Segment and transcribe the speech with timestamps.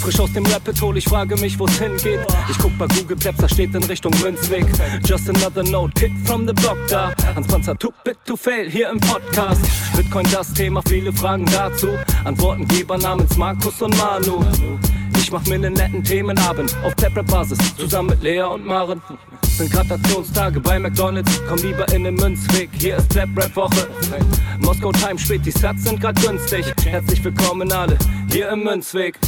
[0.00, 2.20] Frisch aus dem Rapid hol, ich frage mich, wo's hingeht.
[2.50, 4.66] Ich guck bei Google Maps, da steht in Richtung Münzweg.
[5.04, 7.12] Just another note, Kid from the block da.
[7.36, 9.60] Hans Panzer, too bit to fail, hier im Podcast.
[9.96, 11.90] Bitcoin das Thema, viele Fragen dazu.
[12.24, 14.44] Antwortengeber namens Markus und Manu.
[15.32, 19.00] Mach mir nen netten Themenabend auf Tablet-Basis, zusammen mit Lea und Maren.
[19.56, 23.88] Sind Gratationstage bei McDonalds, komm lieber in den Münzweg, hier ist Clap-Rap-Woche.
[24.58, 26.66] Moskau Time spät, die Sats sind grad günstig.
[26.84, 27.96] Herzlich willkommen alle,
[28.30, 29.18] hier im Münzweg.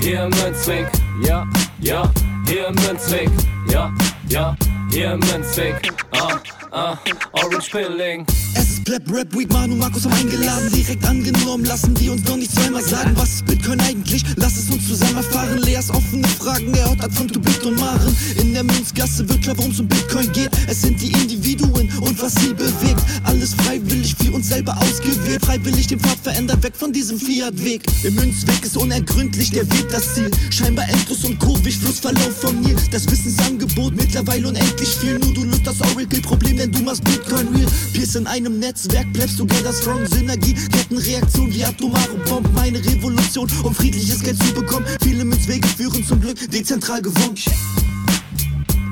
[0.00, 0.90] Hier im Münzweg,
[1.22, 1.46] ja,
[1.78, 2.10] ja,
[2.48, 3.30] hier im Münzweg,
[3.70, 3.92] ja,
[4.28, 4.56] ja,
[4.90, 6.36] hier im Münzweg, ah,
[6.72, 6.98] ah,
[7.32, 8.26] Orange Pilling.
[8.54, 11.64] Es ist Pleb Rap Week, Manu Markus haben eingeladen, direkt angenommen.
[11.64, 14.24] Lassen die uns doch nicht zweimal sagen, was ist Bitcoin eigentlich?
[14.36, 15.58] Lass es uns zusammen erfahren.
[15.58, 18.16] Leas offene Fragen, er hat von To Bit und Maren.
[18.40, 20.50] In der Münzgasse wird klar, worum es um Bitcoin geht.
[20.66, 23.02] Es sind die Individuen und was sie bewegt.
[23.24, 25.44] Alles freiwillig für uns selber ausgewählt.
[25.44, 27.84] Freiwillig den Pfad verändert, weg von diesem Fiat-Weg.
[28.02, 30.30] Der Münzweg ist unergründlich, der Weg das Ziel.
[30.50, 32.76] Scheinbar endlos und kurvig, Flussverlauf vom Nil.
[32.90, 35.18] Das Wissensangebot mittlerweile unendlich viel.
[35.18, 37.68] Nur du löst das Oracle-Problem, denn du machst Bitcoin real.
[37.92, 40.06] Pierce in einem Netzwerk, bleibst together strong.
[40.06, 42.52] Synergie, Kettenreaktion wie atomare Bomben.
[42.54, 44.84] Meine Revolution, um friedliches Geld zu bekommen.
[45.02, 47.36] Viele Münzwege führen zum Glück dezentral gewonnen.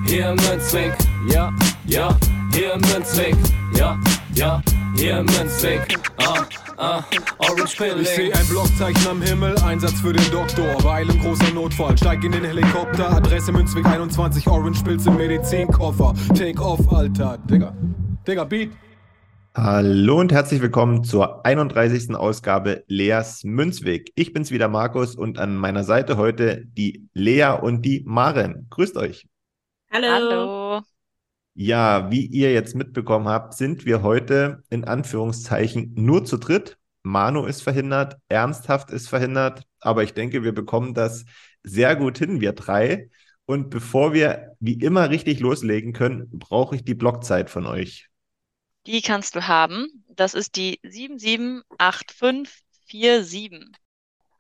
[0.07, 0.95] Hier im Münzweg,
[1.29, 1.53] ja,
[1.87, 2.17] ja,
[2.53, 3.37] hier im Münzweg,
[3.77, 3.99] ja,
[4.35, 4.63] ja,
[4.97, 6.47] hier im Münzweg, ah,
[6.77, 7.03] ah,
[7.39, 8.05] Orange Ich Pilling.
[8.05, 10.83] seh ein Blockzeichen am Himmel, Einsatz für den Doktor.
[10.85, 13.11] Weil im großer Notfall, steig in den Helikopter.
[13.11, 16.15] Adresse Münzweg 21, Orange Pilz im Medizinkoffer.
[16.37, 17.39] Take off, Alter.
[17.51, 17.75] Digga.
[18.27, 18.71] Digga, Beat.
[19.55, 22.15] Hallo und herzlich willkommen zur 31.
[22.15, 24.13] Ausgabe Leas Münzweg.
[24.15, 28.67] Ich bin's wieder, Markus, und an meiner Seite heute die Lea und die Maren.
[28.69, 29.27] Grüßt euch.
[29.91, 30.09] Hallo.
[30.11, 30.83] Hallo.
[31.59, 36.77] Ja, wie ihr jetzt mitbekommen habt, sind wir heute in Anführungszeichen nur zu dritt.
[37.03, 41.25] Manu ist verhindert, Ernsthaft ist verhindert, aber ich denke, wir bekommen das
[41.63, 43.09] sehr gut hin, wir drei.
[43.47, 48.11] Und bevor wir wie immer richtig loslegen können, brauche ich die Blockzeit von euch.
[48.87, 50.05] Die kannst du haben.
[50.15, 53.63] Das ist die 778547.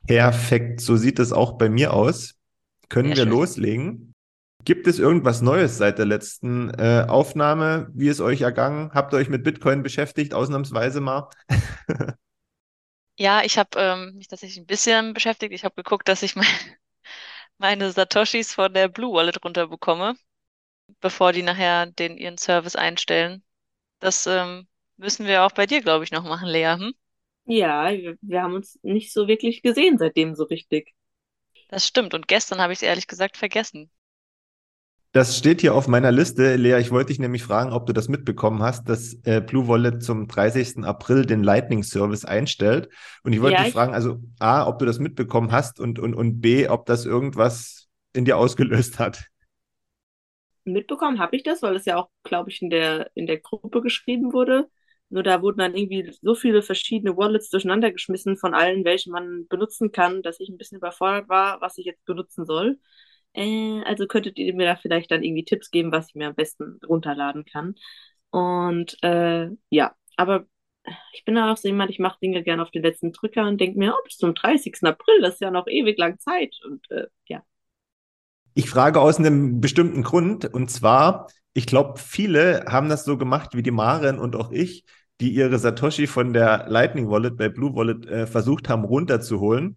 [0.07, 2.35] Perfekt, so sieht es auch bei mir aus.
[2.91, 3.33] Können Sehr wir schön.
[3.33, 4.13] loslegen?
[4.67, 7.89] Gibt es irgendwas Neues seit der letzten äh, Aufnahme?
[7.95, 8.91] Wie ist euch ergangen?
[8.93, 11.31] Habt ihr euch mit Bitcoin beschäftigt, ausnahmsweise mal?
[13.19, 15.53] Ja, ich habe ähm, mich tatsächlich ein bisschen beschäftigt.
[15.55, 16.47] Ich habe geguckt, dass ich mein,
[17.59, 20.17] meine Satoshis von der Blue Wallet runterbekomme,
[21.01, 23.45] bevor die nachher den ihren Service einstellen.
[24.01, 26.77] Das ähm, müssen wir auch bei dir, glaube ich, noch machen, Lea.
[26.79, 26.95] Hm?
[27.47, 30.95] Ja, wir, wir haben uns nicht so wirklich gesehen seitdem so richtig.
[31.69, 32.13] Das stimmt.
[32.15, 33.89] Und gestern habe ich es ehrlich gesagt vergessen.
[35.17, 36.57] Das steht hier auf meiner Liste.
[36.57, 40.03] Lea, ich wollte dich nämlich fragen, ob du das mitbekommen hast, dass äh, Blue Wallet
[40.03, 40.85] zum 30.
[40.85, 42.91] April den Lightning Service einstellt.
[43.23, 45.99] Und ich wollte Ja, dich ich- fragen, also A, ob du das mitbekommen hast und,
[45.99, 49.25] und, und B, ob das irgendwas in dir ausgelöst hat.
[50.65, 53.81] Mitbekommen habe ich das, weil es ja auch, glaube ich, in der, in der Gruppe
[53.81, 54.69] geschrieben wurde.
[55.09, 59.47] Nur da wurden dann irgendwie so viele verschiedene Wallets durcheinander geschmissen von allen, welche man
[59.49, 62.79] benutzen kann, dass ich ein bisschen überfordert war, was ich jetzt benutzen soll.
[63.37, 66.35] Äh, also könntet ihr mir da vielleicht dann irgendwie Tipps geben, was ich mir am
[66.35, 67.77] besten runterladen kann.
[68.31, 70.47] Und äh, ja, aber
[71.13, 73.79] ich bin auch so jemand, ich mache Dinge gerne auf den letzten Drücker und denke
[73.79, 74.79] mir, oh, bis zum 30.
[74.83, 76.55] April, das ist ja noch ewig lang Zeit.
[76.65, 77.43] Und äh, ja.
[78.55, 83.55] Ich frage aus einem bestimmten Grund, und zwar, ich glaube, viele haben das so gemacht
[83.55, 84.85] wie die Maren und auch ich,
[85.21, 89.77] die ihre Satoshi von der Lightning Wallet bei Blue Wallet äh, versucht haben runterzuholen.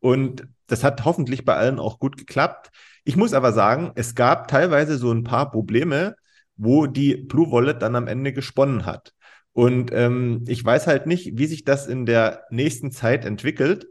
[0.00, 2.70] Und das hat hoffentlich bei allen auch gut geklappt.
[3.08, 6.16] Ich muss aber sagen, es gab teilweise so ein paar Probleme,
[6.56, 9.12] wo die Blue Wallet dann am Ende gesponnen hat.
[9.52, 13.86] Und ähm, ich weiß halt nicht, wie sich das in der nächsten Zeit entwickelt.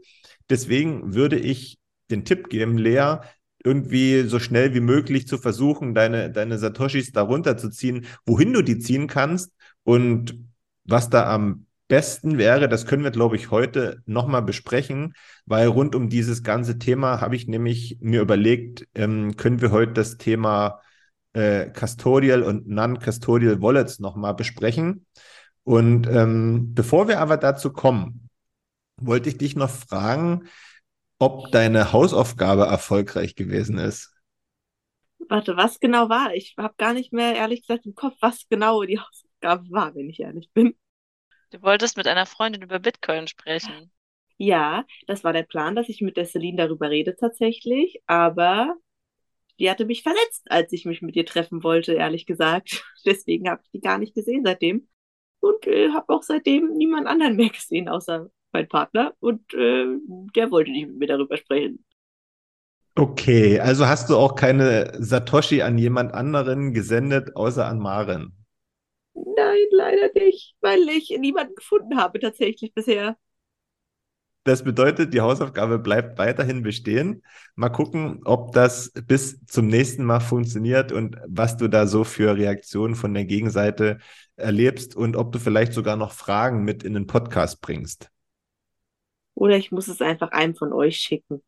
[0.50, 1.78] Deswegen würde ich
[2.10, 3.16] den Tipp geben, Lea,
[3.64, 8.78] irgendwie so schnell wie möglich zu versuchen, deine, deine Satoshis da runterzuziehen, wohin du die
[8.78, 9.50] ziehen kannst
[9.82, 10.38] und
[10.84, 15.94] was da am besten wäre, das können wir, glaube ich, heute nochmal besprechen, weil rund
[15.94, 20.80] um dieses ganze Thema habe ich nämlich mir überlegt, ähm, können wir heute das Thema
[21.32, 25.06] äh, Custodial und Non-Custodial Wallets nochmal besprechen.
[25.62, 28.28] Und ähm, bevor wir aber dazu kommen,
[28.96, 30.48] wollte ich dich noch fragen,
[31.18, 34.12] ob deine Hausaufgabe erfolgreich gewesen ist.
[35.28, 36.34] Warte, was genau war?
[36.34, 40.08] Ich habe gar nicht mehr ehrlich gesagt im Kopf, was genau die Hausaufgabe war, wenn
[40.08, 40.74] ich ehrlich bin.
[41.50, 43.90] Du wolltest mit einer Freundin über Bitcoin sprechen.
[44.38, 48.76] Ja, das war der Plan, dass ich mit der Celine darüber rede tatsächlich, aber
[49.58, 52.84] die hatte mich verletzt, als ich mich mit ihr treffen wollte, ehrlich gesagt.
[53.06, 54.88] Deswegen habe ich die gar nicht gesehen seitdem
[55.40, 59.86] und äh, habe auch seitdem niemand anderen mehr gesehen, außer mein Partner, und äh,
[60.34, 61.84] der wollte nicht mit mir darüber sprechen.
[62.98, 68.45] Okay, also hast du auch keine Satoshi an jemand anderen gesendet, außer an Maren?
[69.16, 73.16] Nein, leider nicht, weil ich niemanden gefunden habe tatsächlich bisher.
[74.44, 77.24] Das bedeutet, die Hausaufgabe bleibt weiterhin bestehen.
[77.56, 82.36] Mal gucken, ob das bis zum nächsten Mal funktioniert und was du da so für
[82.36, 83.98] Reaktionen von der Gegenseite
[84.36, 88.10] erlebst und ob du vielleicht sogar noch Fragen mit in den Podcast bringst.
[89.34, 91.42] Oder ich muss es einfach einem von euch schicken.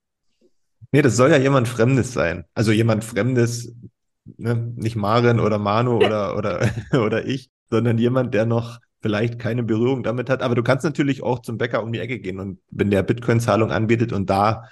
[0.90, 2.46] Nee, das soll ja jemand Fremdes sein.
[2.54, 3.76] Also jemand Fremdes,
[4.24, 4.72] ne?
[4.74, 10.02] nicht Maren oder Manu oder, oder, oder ich, sondern jemand, der noch vielleicht keine Berührung
[10.02, 10.42] damit hat.
[10.42, 13.70] Aber du kannst natürlich auch zum Bäcker um die Ecke gehen und wenn der Bitcoin-Zahlung
[13.70, 14.68] anbietet und da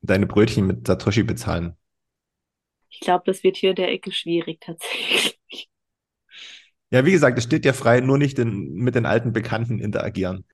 [0.00, 1.76] deine Brötchen mit Satoshi bezahlen.
[2.90, 5.68] Ich glaube, das wird hier in der Ecke schwierig tatsächlich.
[6.90, 10.44] Ja, wie gesagt, es steht dir frei, nur nicht in, mit den alten Bekannten interagieren.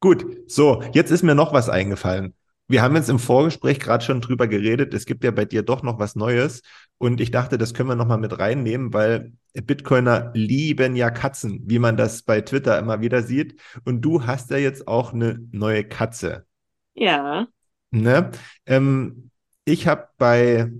[0.00, 2.34] Gut, so, jetzt ist mir noch was eingefallen.
[2.68, 4.94] Wir haben jetzt im Vorgespräch gerade schon drüber geredet.
[4.94, 6.62] Es gibt ja bei dir doch noch was Neues.
[6.98, 11.78] Und ich dachte, das können wir nochmal mit reinnehmen, weil Bitcoiner lieben ja Katzen, wie
[11.78, 13.60] man das bei Twitter immer wieder sieht.
[13.84, 16.46] Und du hast ja jetzt auch eine neue Katze.
[16.94, 17.46] Ja.
[17.90, 18.30] Ne?
[18.66, 19.30] Ähm,
[19.64, 20.72] ich habe bei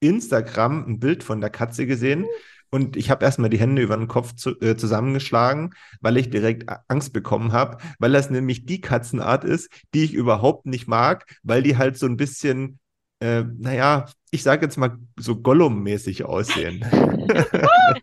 [0.00, 2.26] Instagram ein Bild von der Katze gesehen
[2.70, 6.68] und ich habe erstmal die Hände über den Kopf zu, äh, zusammengeschlagen, weil ich direkt
[6.88, 11.62] Angst bekommen habe, weil das nämlich die Katzenart ist, die ich überhaupt nicht mag, weil
[11.62, 12.78] die halt so ein bisschen,
[13.20, 16.80] äh, naja, ich sage jetzt mal so Gollum-mäßig aussehen.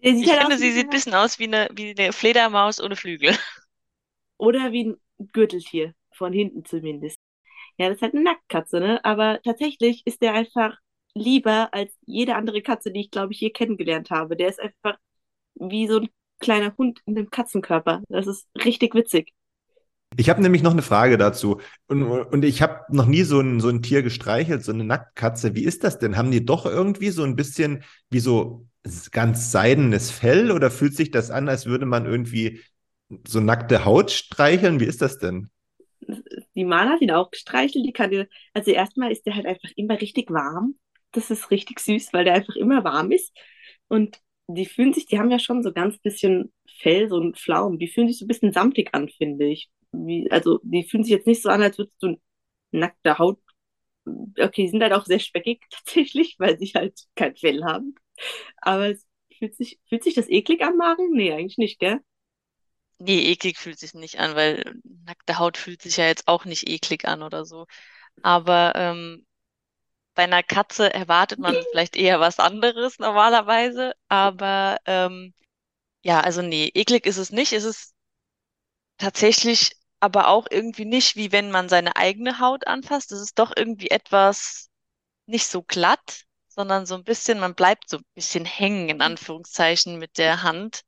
[0.00, 3.36] ich halt finde, sie sieht ein bisschen aus wie eine, wie eine Fledermaus ohne Flügel.
[4.38, 4.96] Oder wie ein
[5.32, 7.18] Gürteltier, von hinten zumindest.
[7.76, 9.04] Ja, das ist halt eine Nacktkatze, ne?
[9.04, 10.76] Aber tatsächlich ist der einfach
[11.18, 14.36] lieber als jede andere Katze, die ich, glaube ich, je kennengelernt habe.
[14.36, 14.98] Der ist einfach
[15.54, 16.08] wie so ein
[16.40, 18.02] kleiner Hund in einem Katzenkörper.
[18.08, 19.32] Das ist richtig witzig.
[20.16, 21.60] Ich habe nämlich noch eine Frage dazu.
[21.86, 25.54] Und, und ich habe noch nie so ein, so ein Tier gestreichelt, so eine Nacktkatze.
[25.54, 26.16] Wie ist das denn?
[26.16, 28.66] Haben die doch irgendwie so ein bisschen wie so
[29.10, 32.62] ganz seidenes Fell oder fühlt sich das an, als würde man irgendwie
[33.26, 34.80] so nackte Haut streicheln?
[34.80, 35.50] Wie ist das denn?
[36.54, 37.84] Die Mana hat ihn auch gestreichelt.
[37.84, 40.74] Die kann, also erstmal ist der halt einfach immer richtig warm
[41.12, 43.36] das ist richtig süß, weil der einfach immer warm ist.
[43.88, 47.78] Und die fühlen sich, die haben ja schon so ganz bisschen Fell, so ein Pflaumen,
[47.78, 49.70] die fühlen sich so ein bisschen samtig an, finde ich.
[49.92, 52.16] Wie, also die fühlen sich jetzt nicht so an, als würdest du
[52.72, 53.40] nackte Haut.
[54.06, 57.94] Okay, die sind halt auch sehr speckig tatsächlich, weil sie halt kein Fell haben.
[58.58, 59.06] Aber es
[59.38, 61.10] fühlt sich, fühlt sich das eklig an, Maren?
[61.12, 62.00] Nee, eigentlich nicht, gell?
[62.98, 64.74] Nee, eklig fühlt sich nicht an, weil
[65.06, 67.66] nackte Haut fühlt sich ja jetzt auch nicht eklig an oder so.
[68.22, 69.26] Aber ähm,
[70.18, 75.32] bei einer Katze erwartet man vielleicht eher was anderes normalerweise, aber ähm,
[76.02, 77.52] ja, also nee, eklig ist es nicht.
[77.52, 77.94] Es ist
[78.98, 83.12] tatsächlich aber auch irgendwie nicht, wie wenn man seine eigene Haut anfasst.
[83.12, 84.70] Es ist doch irgendwie etwas
[85.26, 89.98] nicht so glatt, sondern so ein bisschen, man bleibt so ein bisschen hängen, in Anführungszeichen,
[90.00, 90.82] mit der Hand,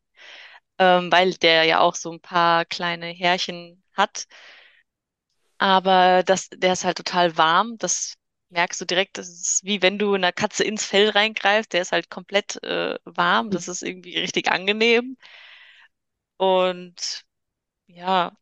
[0.78, 4.26] ähm, weil der ja auch so ein paar kleine Härchen hat.
[5.58, 7.78] Aber das, der ist halt total warm.
[7.78, 8.16] Das
[8.50, 11.92] merkst du direkt, das ist wie wenn du einer Katze ins Fell reingreifst, der ist
[11.92, 15.16] halt komplett äh, warm, das ist irgendwie richtig angenehm.
[16.38, 17.24] Und
[17.88, 18.36] ja,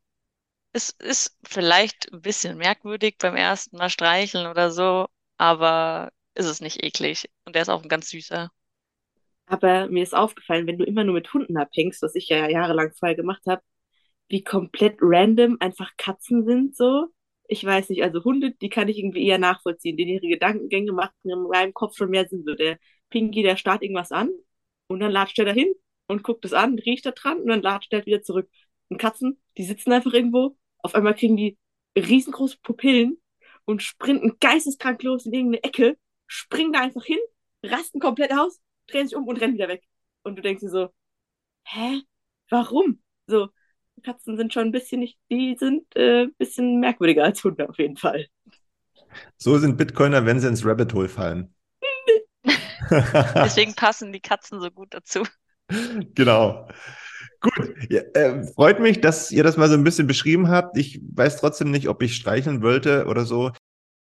[0.72, 6.60] es ist vielleicht ein bisschen merkwürdig beim ersten Mal streicheln oder so, aber ist es
[6.62, 7.30] nicht eklig.
[7.46, 8.50] Und der ist auch ein ganz süßer.
[9.46, 12.92] Aber mir ist aufgefallen, wenn du immer nur mit Hunden abhängst, was ich ja jahrelang
[12.92, 13.62] vorher gemacht habe,
[14.28, 17.08] wie komplett random einfach Katzen sind so
[17.48, 21.14] ich weiß nicht, also Hunde, die kann ich irgendwie eher nachvollziehen, denn ihre Gedankengänge machen
[21.24, 22.44] in meinem Kopf schon mehr Sinn.
[22.46, 22.78] So der
[23.10, 24.30] Pinky, der starrt irgendwas an
[24.86, 25.72] und dann latscht er dahin
[26.06, 28.50] und guckt es an, riecht da dran und dann latscht er wieder zurück.
[28.88, 31.58] Und Katzen, die sitzen einfach irgendwo, auf einmal kriegen die
[31.96, 33.20] riesengroße Pupillen
[33.64, 37.18] und sprinten geisteskrank los in irgendeine Ecke, springen da einfach hin,
[37.62, 39.84] rasten komplett aus, drehen sich um und rennen wieder weg.
[40.22, 40.88] Und du denkst dir so,
[41.64, 42.02] hä?
[42.50, 43.02] Warum?
[43.26, 43.48] So,
[44.02, 47.78] Katzen sind schon ein bisschen nicht, die sind äh, ein bisschen merkwürdiger als Hunde auf
[47.78, 48.26] jeden Fall.
[49.36, 51.54] So sind Bitcoiner, wenn sie ins Rabbit Hole fallen.
[52.90, 55.22] Deswegen passen die Katzen so gut dazu.
[56.14, 56.68] Genau.
[57.40, 60.76] Gut, ja, äh, freut mich, dass ihr das mal so ein bisschen beschrieben habt.
[60.76, 63.52] Ich weiß trotzdem nicht, ob ich streicheln wollte oder so.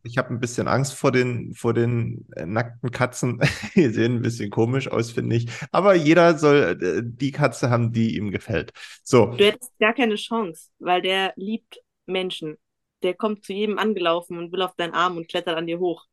[0.06, 3.40] Ich habe ein bisschen Angst vor den, vor den äh, nackten Katzen.
[3.76, 5.48] die sehen ein bisschen komisch aus, finde ich.
[5.72, 8.74] Aber jeder soll äh, die Katze haben, die ihm gefällt.
[9.04, 9.28] So.
[9.28, 12.58] Du hättest gar keine Chance, weil der liebt Menschen.
[13.02, 16.06] Der kommt zu jedem angelaufen und will auf deinen Arm und klettert an dir hoch.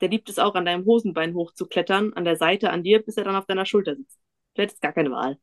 [0.00, 3.24] Der liebt es auch, an deinem Hosenbein hochzuklettern, an der Seite an dir, bis er
[3.24, 4.18] dann auf deiner Schulter sitzt.
[4.54, 5.38] Du hättest gar keine Wahl.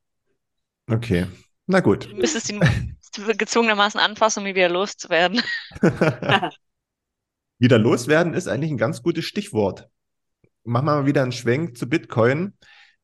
[0.89, 1.27] Okay.
[1.67, 2.11] Na gut.
[2.11, 2.61] Du müsstest ihn
[3.37, 5.41] gezwungenermaßen anfassen, um ihn wieder loszuwerden.
[7.57, 9.89] wieder loswerden ist eigentlich ein ganz gutes Stichwort.
[10.63, 12.53] Machen wir mal wieder einen Schwenk zu Bitcoin.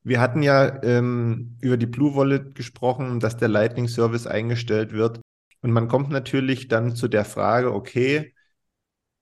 [0.04, 5.22] Wir hatten ja ähm, über die Blue Wallet gesprochen, dass der Lightning Service eingestellt wird.
[5.62, 8.34] Und man kommt natürlich dann zu der Frage, okay,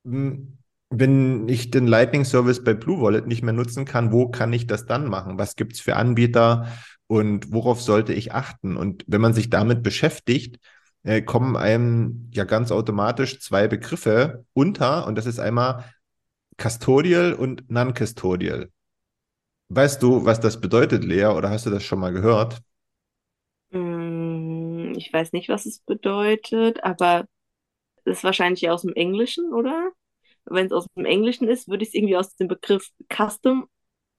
[0.06, 0.58] hm,
[0.90, 4.66] wenn ich den Lightning Service bei Blue Wallet nicht mehr nutzen kann, wo kann ich
[4.66, 5.38] das dann machen?
[5.38, 6.68] Was gibt es für Anbieter
[7.08, 8.76] und worauf sollte ich achten?
[8.76, 10.60] Und wenn man sich damit beschäftigt,
[11.04, 15.86] äh, kommen einem ja ganz automatisch zwei Begriffe unter und das ist einmal
[16.62, 18.70] Custodial und Non-Custodial.
[19.70, 22.62] Weißt du, was das bedeutet, Lea, oder hast du das schon mal gehört?
[23.72, 27.26] Mm, Ich weiß nicht, was es bedeutet, aber
[28.06, 29.92] es ist wahrscheinlich aus dem Englischen, oder?
[30.46, 33.70] Wenn es aus dem Englischen ist, würde ich es irgendwie aus dem Begriff Custom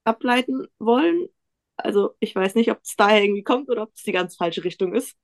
[0.05, 1.29] ableiten wollen.
[1.77, 4.65] Also ich weiß nicht, ob es daher irgendwie kommt oder ob es die ganz falsche
[4.65, 5.17] Richtung ist.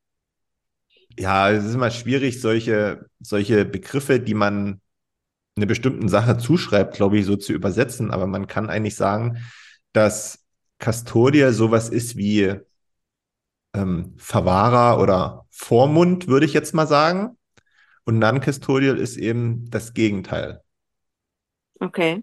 [1.18, 4.80] Ja, es ist immer schwierig, solche, solche Begriffe, die man
[5.56, 8.10] einer bestimmten Sache zuschreibt, glaube ich, so zu übersetzen.
[8.12, 9.38] Aber man kann eigentlich sagen,
[9.92, 10.44] dass
[10.82, 12.54] Custodia sowas ist wie
[13.74, 17.36] ähm, Verwahrer oder Vormund, würde ich jetzt mal sagen.
[18.04, 20.62] Und Non-Custodial ist eben das Gegenteil.
[21.80, 22.22] Okay.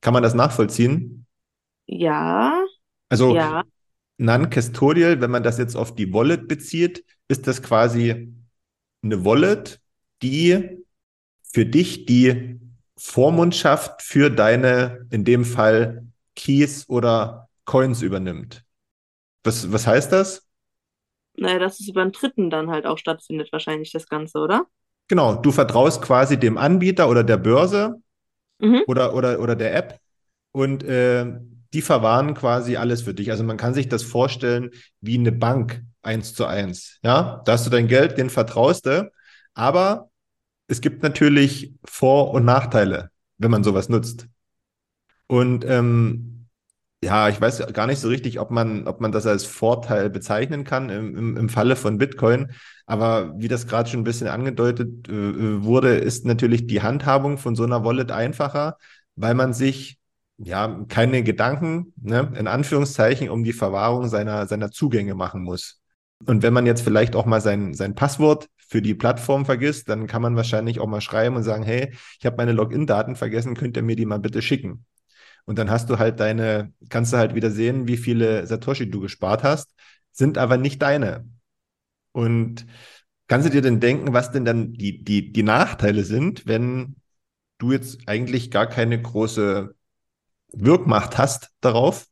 [0.00, 1.26] Kann man das nachvollziehen?
[1.86, 2.52] Ja,
[3.08, 3.64] Also ja,
[4.18, 8.32] Non-Custodial, wenn man das jetzt auf die Wallet bezieht, ist das quasi
[9.02, 9.80] eine Wallet,
[10.22, 10.84] die
[11.52, 12.60] für dich die
[12.98, 16.06] Vormundschaft für deine, in dem Fall,
[16.36, 18.64] Keys oder Coins übernimmt.
[19.44, 20.46] Was, was heißt das?
[21.38, 24.66] naja, dass es über einen Dritten dann halt auch stattfindet, wahrscheinlich das Ganze, oder?
[25.08, 28.00] Genau, du vertraust quasi dem Anbieter oder der Börse
[28.60, 28.86] Mhm.
[28.86, 30.00] oder, oder, oder der App
[30.52, 31.26] und äh,
[31.72, 33.30] die verwahren quasi alles für dich.
[33.30, 34.70] Also man kann sich das vorstellen
[35.00, 36.98] wie eine Bank eins zu eins.
[37.02, 39.10] Ja, da hast du dein Geld, den vertraust du,
[39.54, 40.10] aber
[40.68, 44.26] es gibt natürlich Vor- und Nachteile, wenn man sowas nutzt.
[45.26, 46.46] Und ähm,
[47.02, 50.64] ja, ich weiß gar nicht so richtig, ob man, ob man das als Vorteil bezeichnen
[50.64, 52.52] kann im, im, im Falle von Bitcoin.
[52.86, 57.54] Aber wie das gerade schon ein bisschen angedeutet äh, wurde, ist natürlich die Handhabung von
[57.54, 58.76] so einer Wallet einfacher,
[59.14, 59.98] weil man sich
[60.38, 65.80] ja keine Gedanken, ne, in Anführungszeichen, um die Verwahrung seiner, seiner Zugänge machen muss.
[66.24, 70.06] Und wenn man jetzt vielleicht auch mal sein, sein Passwort für die Plattform vergisst, dann
[70.06, 73.76] kann man wahrscheinlich auch mal schreiben und sagen, hey, ich habe meine Login-Daten vergessen, könnt
[73.76, 74.84] ihr mir die mal bitte schicken?
[75.44, 79.00] Und dann hast du halt deine, kannst du halt wieder sehen, wie viele Satoshi du
[79.00, 79.74] gespart hast,
[80.10, 81.28] sind aber nicht deine.
[82.12, 82.66] Und
[83.28, 86.96] kannst du dir denn denken, was denn dann die, die, die Nachteile sind, wenn
[87.58, 89.74] du jetzt eigentlich gar keine große
[90.52, 92.06] Wirkmacht hast darauf?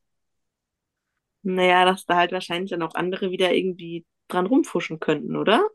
[1.42, 5.68] Naja, dass da halt wahrscheinlich dann auch andere wieder irgendwie dran rumfuschen könnten, oder?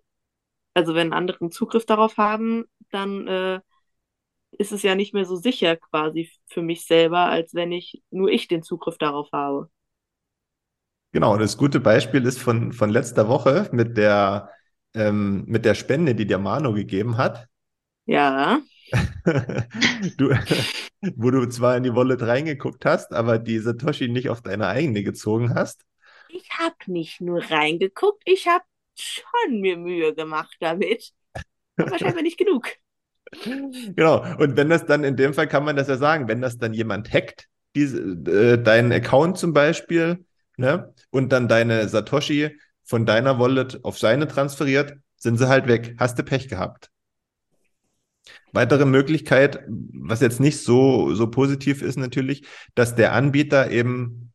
[0.75, 3.62] Also wenn andere einen Zugriff darauf haben, dann äh,
[4.51, 8.30] ist es ja nicht mehr so sicher quasi für mich selber, als wenn ich nur
[8.32, 9.70] ich den Zugriff darauf habe.
[11.12, 14.50] Genau, das gute Beispiel ist von, von letzter Woche mit der,
[14.94, 17.48] ähm, mit der Spende, die der Manu gegeben hat.
[18.06, 18.62] Ja,
[20.17, 20.34] Du,
[21.15, 25.03] wo du zwar in die Wallet reingeguckt hast, aber die Satoshi nicht auf deine eigene
[25.03, 25.86] gezogen hast.
[26.27, 28.63] ich habe nicht nur reingeguckt, ich habe
[28.96, 31.12] schon mir Mühe gemacht damit.
[31.77, 32.69] Aber scheinbar nicht genug.
[33.96, 34.24] Genau.
[34.38, 36.74] Und wenn das dann in dem Fall kann man das ja sagen, wenn das dann
[36.74, 40.25] jemand hackt, diese, äh, deinen Account zum Beispiel,
[40.58, 45.96] ne, und dann deine Satoshi von deiner Wallet auf seine transferiert, sind sie halt weg.
[46.00, 46.89] Hast du Pech gehabt.
[48.51, 54.32] Weitere Möglichkeit, was jetzt nicht so, so positiv ist natürlich, dass der Anbieter eben,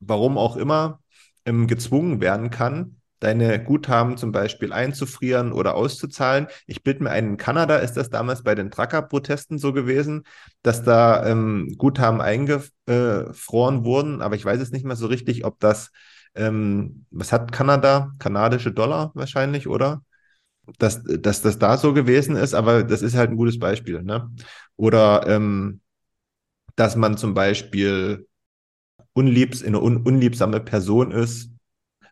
[0.00, 1.00] warum auch immer,
[1.44, 6.48] ähm, gezwungen werden kann, deine Guthaben zum Beispiel einzufrieren oder auszuzahlen.
[6.66, 10.24] Ich bilde mir ein, in Kanada ist das damals bei den Trucker-Protesten so gewesen,
[10.62, 15.60] dass da ähm, Guthaben eingefroren wurden, aber ich weiß es nicht mehr so richtig, ob
[15.60, 15.90] das,
[16.34, 18.12] ähm, was hat Kanada?
[18.18, 20.02] Kanadische Dollar wahrscheinlich, oder?
[20.78, 24.30] Dass, dass das da so gewesen ist, aber das ist halt ein gutes Beispiel, ne?
[24.76, 25.80] Oder ähm,
[26.76, 28.26] dass man zum Beispiel
[29.12, 31.50] unliebs, eine un unliebsame Person ist,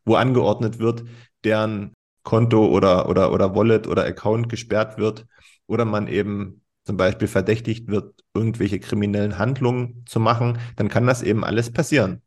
[0.04, 1.04] wo angeordnet wird,
[1.44, 5.26] deren Konto oder, oder, oder Wallet oder Account gesperrt wird
[5.66, 11.22] oder man eben zum Beispiel verdächtigt wird, irgendwelche kriminellen Handlungen zu machen, dann kann das
[11.22, 12.22] eben alles passieren.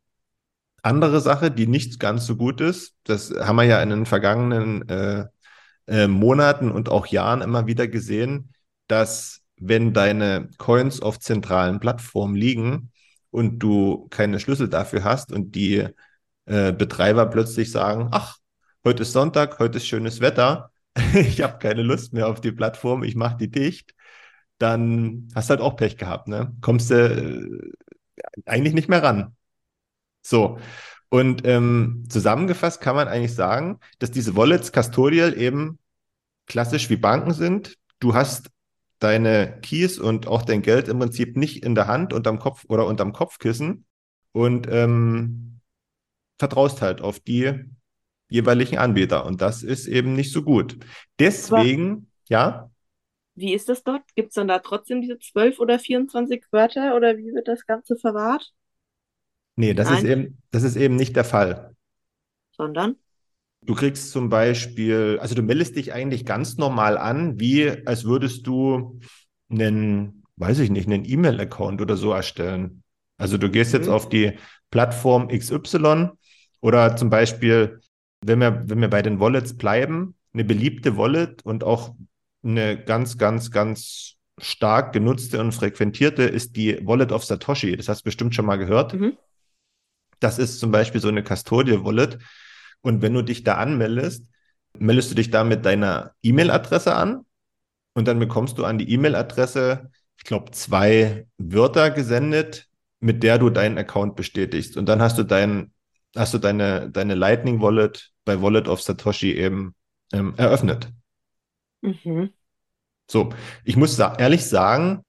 [0.82, 4.88] Andere Sache, die nicht ganz so gut ist, das haben wir ja in den vergangenen
[4.88, 5.26] äh,
[5.86, 8.52] äh, Monaten und auch Jahren immer wieder gesehen,
[8.86, 12.90] dass wenn deine Coins auf zentralen Plattformen liegen
[13.30, 15.86] und du keine Schlüssel dafür hast und die
[16.46, 18.38] äh, Betreiber plötzlich sagen, ach,
[18.84, 20.72] heute ist Sonntag, heute ist schönes Wetter,
[21.14, 23.94] ich habe keine Lust mehr auf die Plattform, ich mache die dicht,
[24.58, 26.54] dann hast du halt auch Pech gehabt, ne?
[26.60, 27.72] Kommst du äh,
[28.46, 29.36] eigentlich nicht mehr ran.
[30.22, 30.58] So.
[31.12, 35.78] Und ähm, zusammengefasst kann man eigentlich sagen, dass diese Wallets custodial eben
[36.46, 37.76] klassisch wie Banken sind.
[38.00, 38.50] Du hast
[38.98, 42.86] deine Keys und auch dein Geld im Prinzip nicht in der Hand, unterm Kopf oder
[42.86, 43.84] unterm Kopfkissen
[44.32, 45.60] und ähm,
[46.38, 47.62] vertraust halt auf die
[48.30, 49.26] jeweiligen Anbieter.
[49.26, 50.78] Und das ist eben nicht so gut.
[51.18, 52.70] Deswegen, Aber ja.
[53.34, 54.02] Wie ist das dort?
[54.14, 57.96] Gibt es dann da trotzdem diese 12 oder 24 Wörter oder wie wird das Ganze
[57.96, 58.54] verwahrt?
[59.56, 61.74] Nee, das ist eben, das ist eben nicht der Fall.
[62.52, 62.96] Sondern?
[63.64, 68.46] Du kriegst zum Beispiel, also du meldest dich eigentlich ganz normal an, wie als würdest
[68.46, 68.98] du
[69.50, 72.82] einen, weiß ich nicht, einen E-Mail-Account oder so erstellen.
[73.18, 73.78] Also du gehst mhm.
[73.78, 74.32] jetzt auf die
[74.70, 76.10] Plattform XY
[76.60, 77.80] oder zum Beispiel,
[78.24, 81.94] wenn wir, wenn wir bei den Wallets bleiben, eine beliebte Wallet und auch
[82.42, 87.76] eine ganz, ganz, ganz stark genutzte und frequentierte ist die Wallet of Satoshi.
[87.76, 88.94] Das hast du bestimmt schon mal gehört.
[88.94, 89.16] Mhm.
[90.22, 92.18] Das ist zum Beispiel so eine Custodial-Wallet.
[92.80, 94.26] Und wenn du dich da anmeldest,
[94.78, 97.26] meldest du dich da mit deiner E-Mail-Adresse an
[97.94, 102.68] und dann bekommst du an die E-Mail-Adresse, ich glaube, zwei Wörter gesendet,
[103.00, 104.76] mit der du deinen Account bestätigst.
[104.76, 105.72] Und dann hast du dein,
[106.16, 109.74] hast du deine, deine Lightning Wallet bei Wallet of Satoshi eben
[110.12, 110.88] ähm, eröffnet.
[111.80, 112.30] Mhm.
[113.10, 113.30] So,
[113.64, 115.02] ich muss sa ehrlich sagen,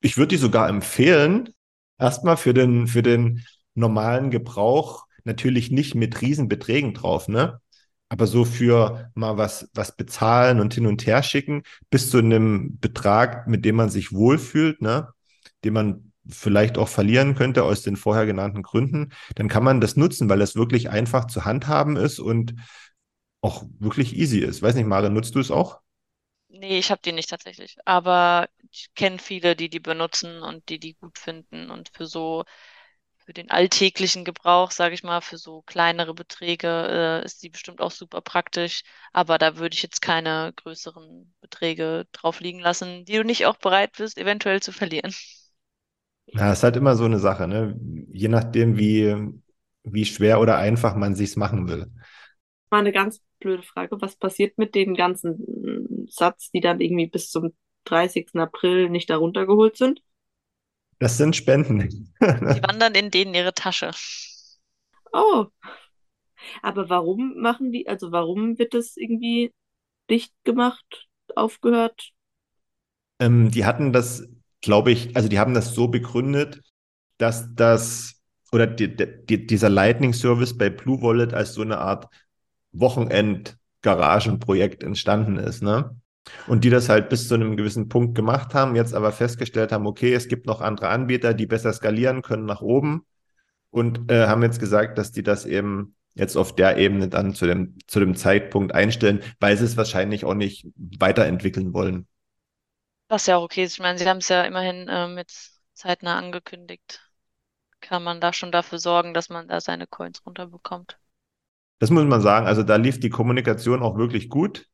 [0.00, 1.50] ich würde die sogar empfehlen,
[1.98, 3.44] erstmal für den, für den
[3.78, 7.60] normalen Gebrauch natürlich nicht mit Riesenbeträgen drauf, ne?
[8.10, 12.78] Aber so für mal was, was bezahlen und hin und her schicken, bis zu einem
[12.80, 15.08] Betrag, mit dem man sich wohlfühlt, ne?
[15.64, 19.96] Den man vielleicht auch verlieren könnte aus den vorher genannten Gründen, dann kann man das
[19.96, 22.54] nutzen, weil es wirklich einfach zu handhaben ist und
[23.40, 24.62] auch wirklich easy ist.
[24.62, 25.80] Weiß nicht, Mare, nutzt du es auch?
[26.48, 27.76] Nee, ich habe die nicht tatsächlich.
[27.84, 31.70] Aber ich kenne viele, die die benutzen und die die gut finden.
[31.70, 32.44] Und für so
[33.28, 37.82] für den alltäglichen Gebrauch, sage ich mal, für so kleinere Beträge äh, ist die bestimmt
[37.82, 38.84] auch super praktisch.
[39.12, 43.58] Aber da würde ich jetzt keine größeren Beträge drauf liegen lassen, die du nicht auch
[43.58, 45.12] bereit bist, eventuell zu verlieren.
[46.26, 47.78] Ja, es ist halt immer so eine Sache, ne?
[48.12, 49.14] Je nachdem, wie,
[49.84, 51.86] wie schwer oder einfach man sich's machen will.
[52.70, 54.00] Mal eine ganz blöde Frage.
[54.00, 57.52] Was passiert mit den ganzen Satz, die dann irgendwie bis zum
[57.84, 58.40] 30.
[58.40, 60.02] April nicht darunter geholt sind?
[60.98, 62.12] Das sind Spenden.
[62.20, 63.92] Die wandern in denen ihre Tasche.
[65.12, 65.46] Oh.
[66.62, 69.52] Aber warum machen die, also warum wird das irgendwie
[70.10, 72.10] dicht gemacht, aufgehört?
[73.20, 74.28] Ähm, die hatten das,
[74.60, 76.60] glaube ich, also die haben das so begründet,
[77.18, 78.14] dass das
[78.50, 82.06] oder die, die, dieser Lightning Service bei Blue Wallet als so eine Art
[82.72, 85.94] Wochenend-Garagenprojekt entstanden ist, ne?
[86.46, 89.86] Und die das halt bis zu einem gewissen Punkt gemacht haben, jetzt aber festgestellt haben,
[89.86, 93.06] okay, es gibt noch andere Anbieter, die besser skalieren können nach oben
[93.70, 97.46] und äh, haben jetzt gesagt, dass die das eben jetzt auf der Ebene dann zu
[97.46, 102.06] dem, zu dem Zeitpunkt einstellen, weil sie es wahrscheinlich auch nicht weiterentwickeln wollen.
[103.08, 103.74] Was ja auch okay ist.
[103.74, 105.32] Ich meine, sie haben es ja immerhin äh, mit
[105.74, 107.00] zeitnah angekündigt.
[107.80, 110.98] Kann man da schon dafür sorgen, dass man da seine Coins runterbekommt?
[111.78, 112.46] Das muss man sagen.
[112.46, 114.66] Also da lief die Kommunikation auch wirklich gut.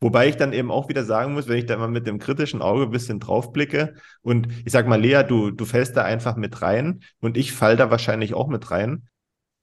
[0.00, 2.62] Wobei ich dann eben auch wieder sagen muss, wenn ich da mal mit dem kritischen
[2.62, 6.36] Auge ein bisschen drauf blicke und ich sag mal, Lea, du, du fällst da einfach
[6.36, 9.08] mit rein und ich fall da wahrscheinlich auch mit rein.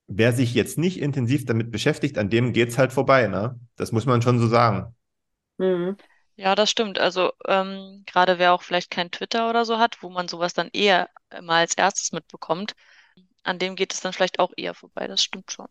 [0.07, 3.59] Wer sich jetzt nicht intensiv damit beschäftigt, an dem geht's halt vorbei, ne?
[3.75, 4.95] Das muss man schon so sagen.
[5.57, 5.97] Mhm.
[6.35, 6.99] Ja, das stimmt.
[6.99, 10.69] Also ähm, gerade wer auch vielleicht kein Twitter oder so hat, wo man sowas dann
[10.71, 11.09] eher
[11.41, 12.75] mal als erstes mitbekommt,
[13.43, 15.07] an dem geht es dann vielleicht auch eher vorbei.
[15.07, 15.67] Das stimmt schon.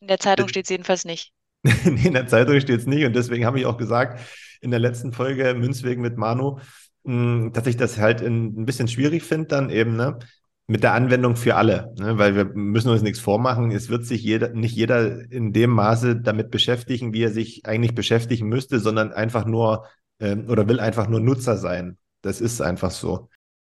[0.00, 1.34] In der Zeitung steht es jedenfalls nicht.
[1.84, 4.20] in der Zeitung steht es nicht und deswegen habe ich auch gesagt
[4.60, 6.58] in der letzten Folge Münzwegen mit Manu,
[7.04, 10.18] hm, dass ich das halt ein bisschen schwierig finde, dann eben, ne?
[10.68, 12.18] Mit der Anwendung für alle, ne?
[12.18, 13.70] weil wir müssen uns nichts vormachen.
[13.70, 17.94] Es wird sich jeder, nicht jeder in dem Maße damit beschäftigen, wie er sich eigentlich
[17.94, 19.86] beschäftigen müsste, sondern einfach nur
[20.18, 21.98] ähm, oder will einfach nur Nutzer sein.
[22.22, 23.28] Das ist einfach so.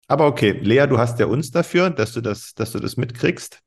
[0.07, 3.59] Aber okay, Lea, du hast ja uns dafür, dass du das, dass du das mitkriegst.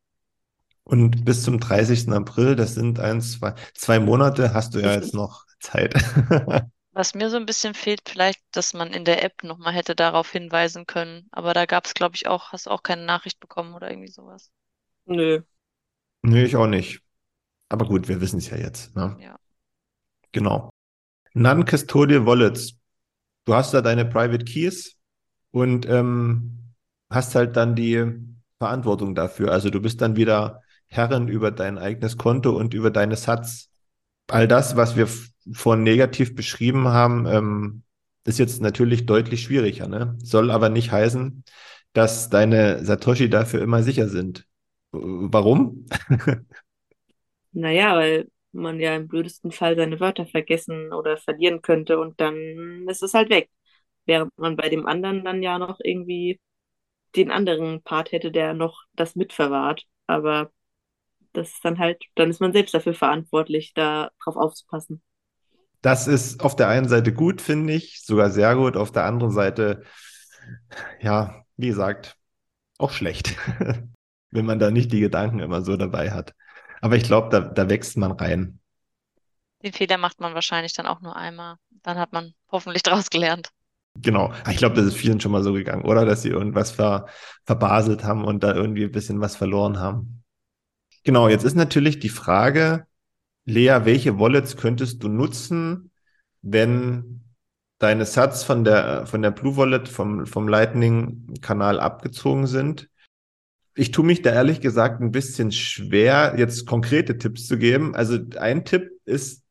[0.85, 2.11] Und bis zum 30.
[2.11, 5.95] April, das sind ein, zwei, zwei Monate, hast du ja jetzt noch Zeit.
[6.95, 10.31] Was mir so ein bisschen fehlt, vielleicht, dass man in der App nochmal hätte darauf
[10.31, 11.27] hinweisen können.
[11.31, 14.11] Aber da gab es, glaube ich, auch, hast du auch keine Nachricht bekommen oder irgendwie
[14.11, 14.51] sowas.
[15.07, 15.43] Nö.
[16.23, 17.01] Nö, ich auch nicht.
[17.71, 18.95] Aber gut, wir wissen es ja jetzt.
[18.95, 19.17] Ne?
[19.21, 19.39] Ja.
[20.33, 20.69] Genau.
[21.33, 22.79] Non-Custodial Wallets.
[23.47, 24.97] Du hast da deine Private Keys
[25.51, 26.75] und ähm,
[27.11, 28.05] hast halt dann die
[28.59, 29.51] Verantwortung dafür.
[29.51, 30.62] Also du bist dann wieder
[30.93, 33.71] Herren über dein eigenes Konto und über deine Satz.
[34.29, 35.09] all das, was wir
[35.53, 37.83] vorhin negativ beschrieben haben, ähm,
[38.25, 39.89] ist jetzt natürlich deutlich schwieriger.
[39.89, 40.17] Ne?
[40.23, 41.45] Soll aber nicht heißen,
[41.93, 44.47] dass deine Satoshi dafür immer sicher sind.
[44.93, 45.87] Warum?
[47.53, 52.87] Naja, weil man ja im blödesten Fall seine Wörter vergessen oder verlieren könnte und dann
[52.89, 53.51] ist es halt weg.
[54.07, 56.41] Während man bei dem anderen dann ja noch irgendwie
[57.17, 59.85] den anderen Part hätte, der noch das mitverwahrt.
[60.07, 60.51] Aber
[61.33, 65.03] das ist dann halt, dann ist man selbst dafür verantwortlich, da drauf aufzupassen.
[65.81, 68.77] Das ist auf der einen Seite gut, finde ich, sogar sehr gut.
[68.77, 69.83] Auf der anderen Seite,
[71.01, 72.17] ja, wie gesagt,
[72.79, 73.37] auch schlecht,
[74.31, 76.35] wenn man da nicht die Gedanken immer so dabei hat.
[76.81, 78.61] Aber ich glaube, da, da wächst man rein.
[79.63, 81.57] Den Fehler macht man wahrscheinlich dann auch nur einmal.
[81.83, 83.51] Dann hat man hoffentlich daraus gelernt.
[83.95, 84.33] Genau.
[84.51, 86.05] Ich glaube, das ist vielen schon mal so gegangen, oder?
[86.05, 87.07] Dass sie irgendwas ver,
[87.45, 90.22] verbaselt haben und da irgendwie ein bisschen was verloren haben.
[91.05, 92.87] Genau, jetzt ist natürlich die Frage,
[93.45, 95.91] Lea, welche Wallets könntest du nutzen,
[96.43, 97.25] wenn
[97.79, 102.89] deine Sats von der, von der Blue Wallet, vom, vom Lightning-Kanal abgezogen sind?
[103.75, 107.97] Ich tue mich da ehrlich gesagt ein bisschen schwer, jetzt konkrete Tipps zu geben.
[107.97, 109.43] Also ein Tipp ist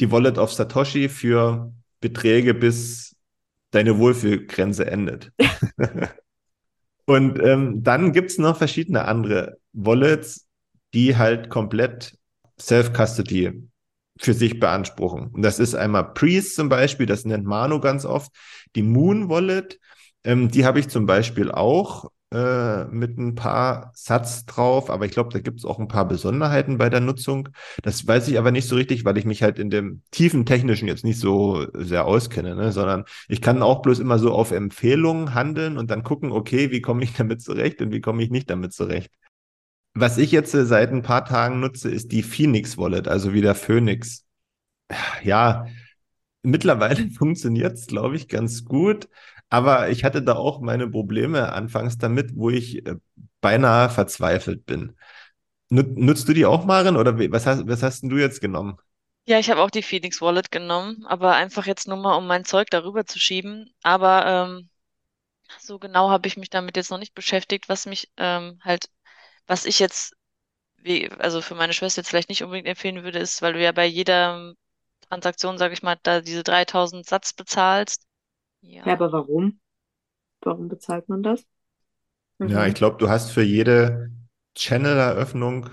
[0.00, 3.14] die Wallet auf Satoshi für Beträge bis
[3.70, 5.30] deine Wohlfühlgrenze endet.
[7.06, 10.47] Und ähm, dann gibt's noch verschiedene andere Wallets,
[10.94, 12.16] die halt komplett
[12.60, 13.68] Self-Custody
[14.18, 15.28] für sich beanspruchen.
[15.28, 18.32] Und das ist einmal Priest zum Beispiel, das nennt Manu ganz oft.
[18.74, 19.78] Die Moon Wallet,
[20.24, 25.12] ähm, die habe ich zum Beispiel auch äh, mit ein paar Satz drauf, aber ich
[25.12, 27.48] glaube, da gibt es auch ein paar Besonderheiten bei der Nutzung.
[27.82, 30.88] Das weiß ich aber nicht so richtig, weil ich mich halt in dem tiefen Technischen
[30.88, 32.72] jetzt nicht so sehr auskenne, ne?
[32.72, 36.82] sondern ich kann auch bloß immer so auf Empfehlungen handeln und dann gucken, okay, wie
[36.82, 39.10] komme ich damit zurecht und wie komme ich nicht damit zurecht.
[39.94, 44.24] Was ich jetzt seit ein paar Tagen nutze, ist die Phoenix Wallet, also wieder Phoenix.
[45.22, 45.66] Ja,
[46.42, 49.08] mittlerweile funktioniert es, glaube ich, ganz gut.
[49.50, 52.96] Aber ich hatte da auch meine Probleme anfangs damit, wo ich äh,
[53.40, 54.94] beinahe verzweifelt bin.
[55.70, 58.78] Nutzt du die auch, Maren, oder was hast, was hast du jetzt genommen?
[59.26, 62.46] Ja, ich habe auch die Phoenix Wallet genommen, aber einfach jetzt nur mal, um mein
[62.46, 63.70] Zeug darüber zu schieben.
[63.82, 64.70] Aber ähm,
[65.60, 68.90] so genau habe ich mich damit jetzt noch nicht beschäftigt, was mich ähm, halt,
[69.48, 70.14] was ich jetzt,
[70.78, 73.72] wie, also für meine Schwester jetzt vielleicht nicht unbedingt empfehlen würde, ist, weil du ja
[73.72, 74.54] bei jeder
[75.08, 78.06] Transaktion, sage ich mal, da diese 3000 Satz bezahlst
[78.60, 78.84] ja.
[78.84, 79.60] ja, aber warum?
[80.42, 81.46] Warum bezahlt man das?
[82.38, 82.50] Mhm.
[82.50, 84.10] Ja, ich glaube, du hast für jede
[84.54, 85.70] Channel-Eröffnung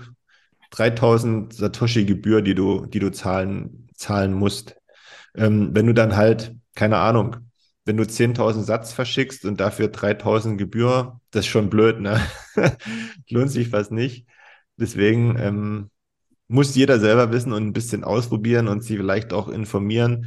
[0.70, 4.76] 3000 Satoshi Gebühr, die du, die du zahlen, zahlen musst.
[5.36, 7.45] Ähm, wenn du dann halt, keine Ahnung,
[7.86, 12.20] wenn du 10.000 Satz verschickst und dafür 3.000 Gebühr, das ist schon blöd, ne?
[13.30, 14.26] Lohnt sich fast nicht.
[14.76, 15.90] Deswegen ähm,
[16.48, 20.26] muss jeder selber wissen und ein bisschen ausprobieren und sie vielleicht auch informieren,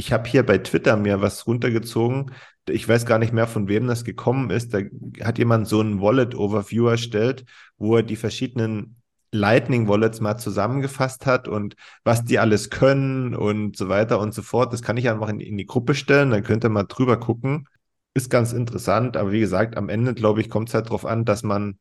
[0.00, 2.32] ich habe hier bei Twitter mir was runtergezogen.
[2.66, 4.72] Ich weiß gar nicht mehr, von wem das gekommen ist.
[4.72, 4.80] Da
[5.22, 7.44] hat jemand so einen Wallet-Overview erstellt,
[7.76, 8.96] wo er die verschiedenen
[9.32, 14.42] Lightning Wallets mal zusammengefasst hat und was die alles können und so weiter und so
[14.42, 14.72] fort.
[14.72, 17.68] Das kann ich einfach in, in die Gruppe stellen, dann könnt ihr mal drüber gucken.
[18.14, 21.24] Ist ganz interessant, aber wie gesagt, am Ende, glaube ich, kommt es halt darauf an,
[21.24, 21.78] dass man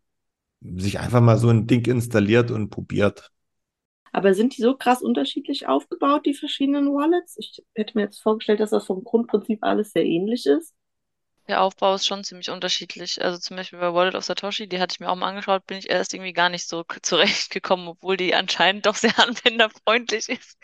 [0.61, 3.31] sich einfach mal so ein Ding installiert und probiert.
[4.11, 7.35] Aber sind die so krass unterschiedlich aufgebaut, die verschiedenen Wallets?
[7.37, 10.73] Ich hätte mir jetzt vorgestellt, dass das vom Grundprinzip alles sehr ähnlich ist.
[11.49, 13.23] Der Aufbau ist schon ziemlich unterschiedlich.
[13.23, 15.79] Also zum Beispiel bei Wallet of Satoshi, die hatte ich mir auch mal angeschaut, bin
[15.79, 20.59] ich erst irgendwie gar nicht so zurechtgekommen, obwohl die anscheinend doch sehr anwenderfreundlich ist.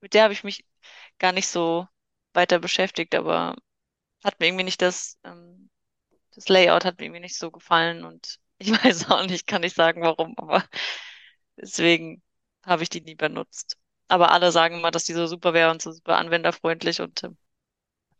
[0.00, 0.64] Mit der habe ich mich
[1.18, 1.86] gar nicht so
[2.32, 3.54] weiter beschäftigt, aber
[4.24, 5.68] hat mir irgendwie nicht das, ähm,
[6.34, 9.74] das Layout hat mir irgendwie nicht so gefallen und ich weiß auch nicht, kann ich
[9.74, 10.64] sagen, warum, aber
[11.56, 12.22] deswegen
[12.64, 13.76] habe ich die nie benutzt.
[14.08, 17.24] Aber alle sagen immer, dass die so super wäre und so super anwenderfreundlich und.
[17.24, 17.30] Äh,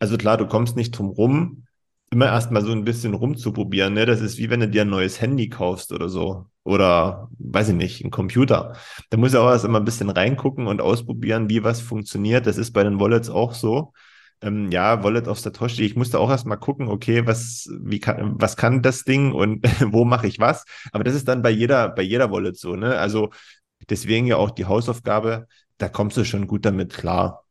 [0.00, 1.66] also klar, du kommst nicht drum rum,
[2.10, 3.94] immer erstmal so ein bisschen rumzuprobieren.
[3.94, 4.06] Ne?
[4.06, 6.46] Das ist wie wenn du dir ein neues Handy kaufst oder so.
[6.62, 8.74] Oder, weiß ich nicht, ein Computer.
[9.10, 12.46] Da muss ja auch erst immer ein bisschen reingucken und ausprobieren, wie was funktioniert.
[12.46, 13.92] Das ist bei den Wallets auch so.
[14.40, 18.56] Ähm, ja, Wallet auf Satoshi, ich musste auch erstmal gucken, okay, was, wie kann, was
[18.56, 20.64] kann das Ding und wo mache ich was?
[20.92, 22.98] Aber das ist dann bei jeder, bei jeder Wallet so, ne?
[22.98, 23.30] Also
[23.88, 25.46] Deswegen ja auch die Hausaufgabe,
[25.78, 27.44] da kommst du schon gut damit klar.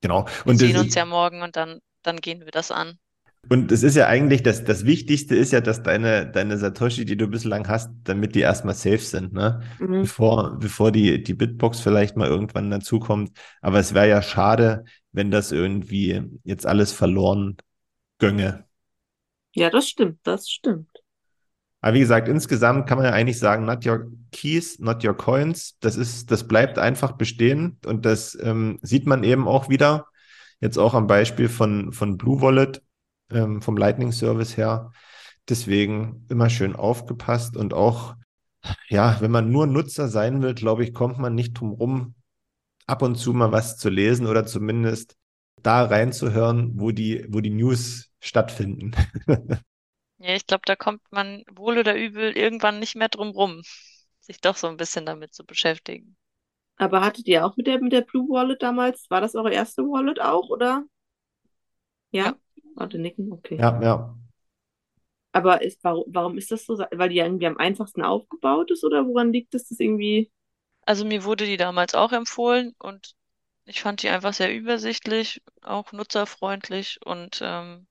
[0.00, 0.26] Genau.
[0.44, 2.98] Und wir sehen uns ja morgen und dann, dann gehen wir das an.
[3.48, 7.16] Und es ist ja eigentlich, das, das Wichtigste ist ja, dass deine, deine Satoshi, die
[7.16, 9.62] du bislang hast, damit die erstmal safe sind, ne?
[9.78, 10.02] Mhm.
[10.02, 13.32] Bevor, bevor die, die Bitbox vielleicht mal irgendwann dazukommt.
[13.60, 17.56] Aber es wäre ja schade, wenn das irgendwie jetzt alles verloren
[18.18, 18.64] gönge.
[19.54, 20.90] Ja, das stimmt, das stimmt.
[21.80, 25.76] Aber wie gesagt, insgesamt kann man ja eigentlich sagen, not your keys, not your coins.
[25.80, 30.06] Das ist, das bleibt einfach bestehen und das ähm, sieht man eben auch wieder.
[30.60, 32.82] Jetzt auch am Beispiel von, von Blue Wallet,
[33.30, 34.92] ähm, vom Lightning Service her.
[35.48, 38.16] Deswegen immer schön aufgepasst und auch,
[38.88, 42.14] ja, wenn man nur Nutzer sein will, glaube ich, kommt man nicht drum rum,
[42.86, 45.16] ab und zu mal was zu lesen oder zumindest
[45.62, 48.92] da reinzuhören, wo die, wo die News stattfinden.
[50.18, 53.62] Ja, ich glaube, da kommt man wohl oder übel irgendwann nicht mehr drum rum,
[54.20, 56.16] sich doch so ein bisschen damit zu beschäftigen.
[56.78, 59.82] Aber hattet ihr auch mit der, mit der Blue Wallet damals, war das eure erste
[59.82, 60.84] Wallet auch, oder?
[62.10, 62.24] Ja?
[62.26, 62.36] Ja.
[62.76, 63.56] Warte, nicken, okay.
[63.58, 64.14] Ja, ja.
[65.32, 66.78] Aber ist, warum, warum ist das so?
[66.78, 70.30] Weil die ja irgendwie am einfachsten aufgebaut ist oder woran liegt es, dass irgendwie.
[70.86, 73.14] Also mir wurde die damals auch empfohlen und
[73.66, 77.86] ich fand die einfach sehr übersichtlich, auch nutzerfreundlich und ähm,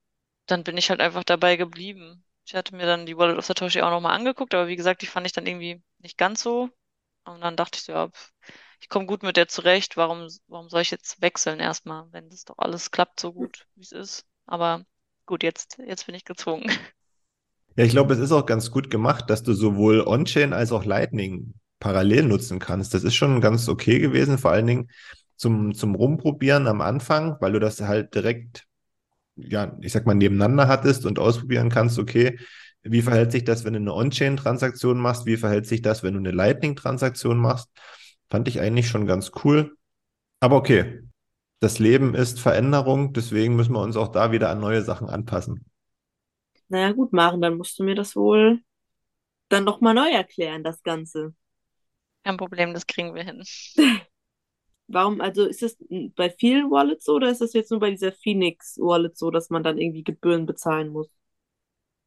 [0.48, 2.26] dann bin ich halt einfach dabei geblieben.
[2.46, 5.08] Ich hatte mir dann die Wallet of Satoshi auch nochmal angeguckt, aber wie gesagt, die
[5.08, 6.70] fand ich dann irgendwie nicht ganz so.
[7.26, 8.12] Und dann dachte ich so, ja,
[8.82, 9.98] ich komme gut mit der zurecht.
[9.98, 13.84] Warum, warum soll ich jetzt wechseln erstmal, wenn das doch alles klappt so gut, wie
[13.84, 14.28] es ist?
[14.46, 14.84] Aber
[15.26, 16.70] gut, jetzt, jetzt bin ich gezwungen.
[17.78, 20.86] Ja, ich glaube, es ist auch ganz gut gemacht, dass du sowohl On-Chain als auch
[20.86, 22.94] Lightning parallel nutzen kannst.
[22.94, 24.92] Das ist schon ganz okay gewesen, vor allen Dingen
[25.36, 28.66] zum, zum Rumprobieren am Anfang, weil du das halt direkt
[29.36, 32.40] ja, ich sag mal, nebeneinander hattest und ausprobieren kannst, okay,
[32.84, 35.26] wie verhält sich das, wenn du eine On-Chain-Transaktion machst?
[35.26, 37.70] Wie verhält sich das, wenn du eine Lightning-Transaktion machst?
[38.30, 39.76] Fand ich eigentlich schon ganz cool.
[40.40, 41.02] Aber okay,
[41.60, 45.66] das Leben ist Veränderung, deswegen müssen wir uns auch da wieder an neue Sachen anpassen.
[46.68, 48.62] Naja, gut, Maren, dann musst du mir das wohl
[49.50, 51.34] dann nochmal neu erklären, das Ganze.
[52.24, 53.44] Kein Problem, das kriegen wir hin.
[54.88, 55.78] Warum, also ist es
[56.16, 59.50] bei vielen Wallets so oder ist es jetzt nur bei dieser Phoenix Wallet so, dass
[59.50, 61.10] man dann irgendwie Gebühren bezahlen muss?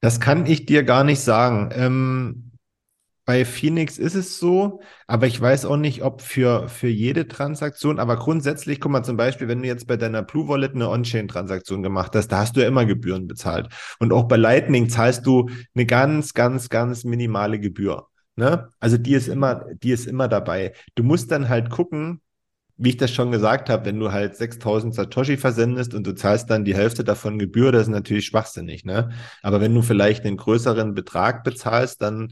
[0.01, 1.71] Das kann ich dir gar nicht sagen.
[1.73, 2.48] Ähm,
[3.29, 7.99] bei Phoenix ist es so, aber ich weiß auch nicht, ob für, für jede Transaktion,
[7.99, 11.83] aber grundsätzlich, guck mal, zum Beispiel, wenn du jetzt bei deiner Blue Wallet eine On-Chain-Transaktion
[11.83, 13.69] gemacht hast, da hast du ja immer Gebühren bezahlt.
[13.99, 18.07] Und auch bei Lightning zahlst du eine ganz, ganz, ganz minimale Gebühr.
[18.37, 18.71] Ne?
[18.81, 20.73] Also die ist immer, die ist immer dabei.
[20.95, 22.23] Du musst dann halt gucken,
[22.79, 26.49] wie ich das schon gesagt habe, wenn du halt 6000 Satoshi versendest und du zahlst
[26.49, 29.11] dann die Hälfte davon Gebühr, das ist natürlich schwachsinnig, ne?
[29.43, 32.31] Aber wenn du vielleicht einen größeren Betrag bezahlst, dann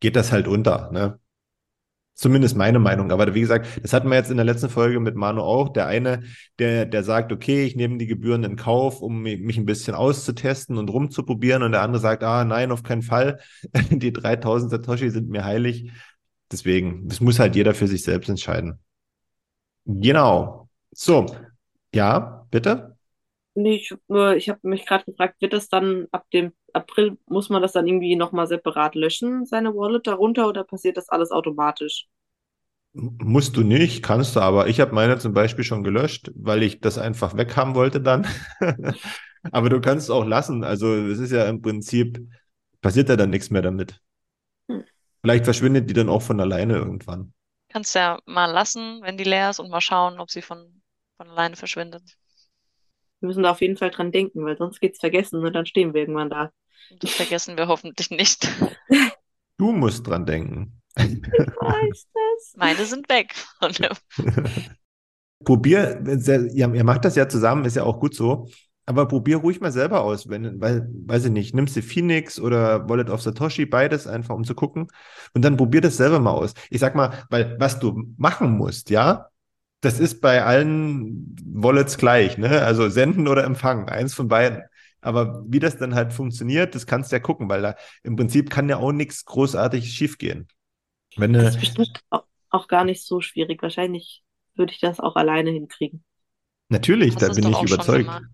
[0.00, 1.18] geht das halt unter, ne?
[2.16, 3.10] Zumindest meine Meinung.
[3.10, 5.68] Aber wie gesagt, das hatten wir jetzt in der letzten Folge mit Manu auch.
[5.70, 6.22] Der eine,
[6.60, 10.78] der, der sagt, okay, ich nehme die Gebühren in Kauf, um mich ein bisschen auszutesten
[10.78, 11.64] und rumzuprobieren.
[11.64, 13.40] Und der andere sagt, ah, nein, auf keinen Fall.
[13.90, 15.90] Die 3000 Satoshi sind mir heilig.
[16.52, 18.78] Deswegen, das muss halt jeder für sich selbst entscheiden.
[19.86, 20.68] Genau.
[20.92, 21.26] So,
[21.92, 22.93] ja, bitte?
[23.54, 27.50] Nee, ich, nur, ich habe mich gerade gefragt, wird das dann ab dem April, muss
[27.50, 32.08] man das dann irgendwie nochmal separat löschen, seine Wallet darunter, oder passiert das alles automatisch?
[32.92, 34.68] Musst du nicht, kannst du aber.
[34.68, 38.26] Ich habe meine zum Beispiel schon gelöscht, weil ich das einfach weghaben wollte dann.
[39.50, 40.62] aber du kannst es auch lassen.
[40.62, 42.20] Also es ist ja im Prinzip,
[42.80, 44.00] passiert ja dann nichts mehr damit.
[44.70, 44.84] Hm.
[45.22, 47.32] Vielleicht verschwindet die dann auch von alleine irgendwann.
[47.68, 50.82] Kannst ja mal lassen, wenn die leer ist und mal schauen, ob sie von,
[51.16, 52.16] von alleine verschwindet.
[53.24, 55.94] Wir müssen da auf jeden Fall dran denken, weil sonst geht's vergessen und dann stehen
[55.94, 56.50] wir irgendwann da.
[57.00, 58.46] Das vergessen wir hoffentlich nicht.
[59.56, 60.82] Du musst dran denken.
[60.98, 62.54] Ich weiß das.
[62.56, 63.32] Meine sind weg.
[65.44, 68.48] Probier, ihr, ihr macht das ja zusammen, ist ja auch gut so.
[68.84, 72.88] Aber probier ruhig mal selber aus, wenn, weil, weiß ich nicht, nimmst du Phoenix oder
[72.88, 74.88] Wallet of Satoshi, beides einfach, um zu gucken.
[75.34, 76.52] Und dann probier das selber mal aus.
[76.68, 79.30] Ich sag mal, weil was du machen musst, ja,
[79.84, 82.62] das ist bei allen Wallets gleich, ne?
[82.62, 84.62] Also senden oder empfangen, eins von beiden.
[85.00, 88.50] Aber wie das dann halt funktioniert, das kannst du ja gucken, weil da im Prinzip
[88.50, 90.48] kann ja auch nichts großartig schiefgehen.
[91.16, 92.00] Wenn Das ist bestimmt
[92.50, 93.62] auch, gar nicht so schwierig.
[93.62, 94.22] Wahrscheinlich
[94.54, 96.04] würde ich das auch alleine hinkriegen.
[96.68, 98.04] natürlich, da bin ich überzeugt.
[98.06, 98.24] gemacht.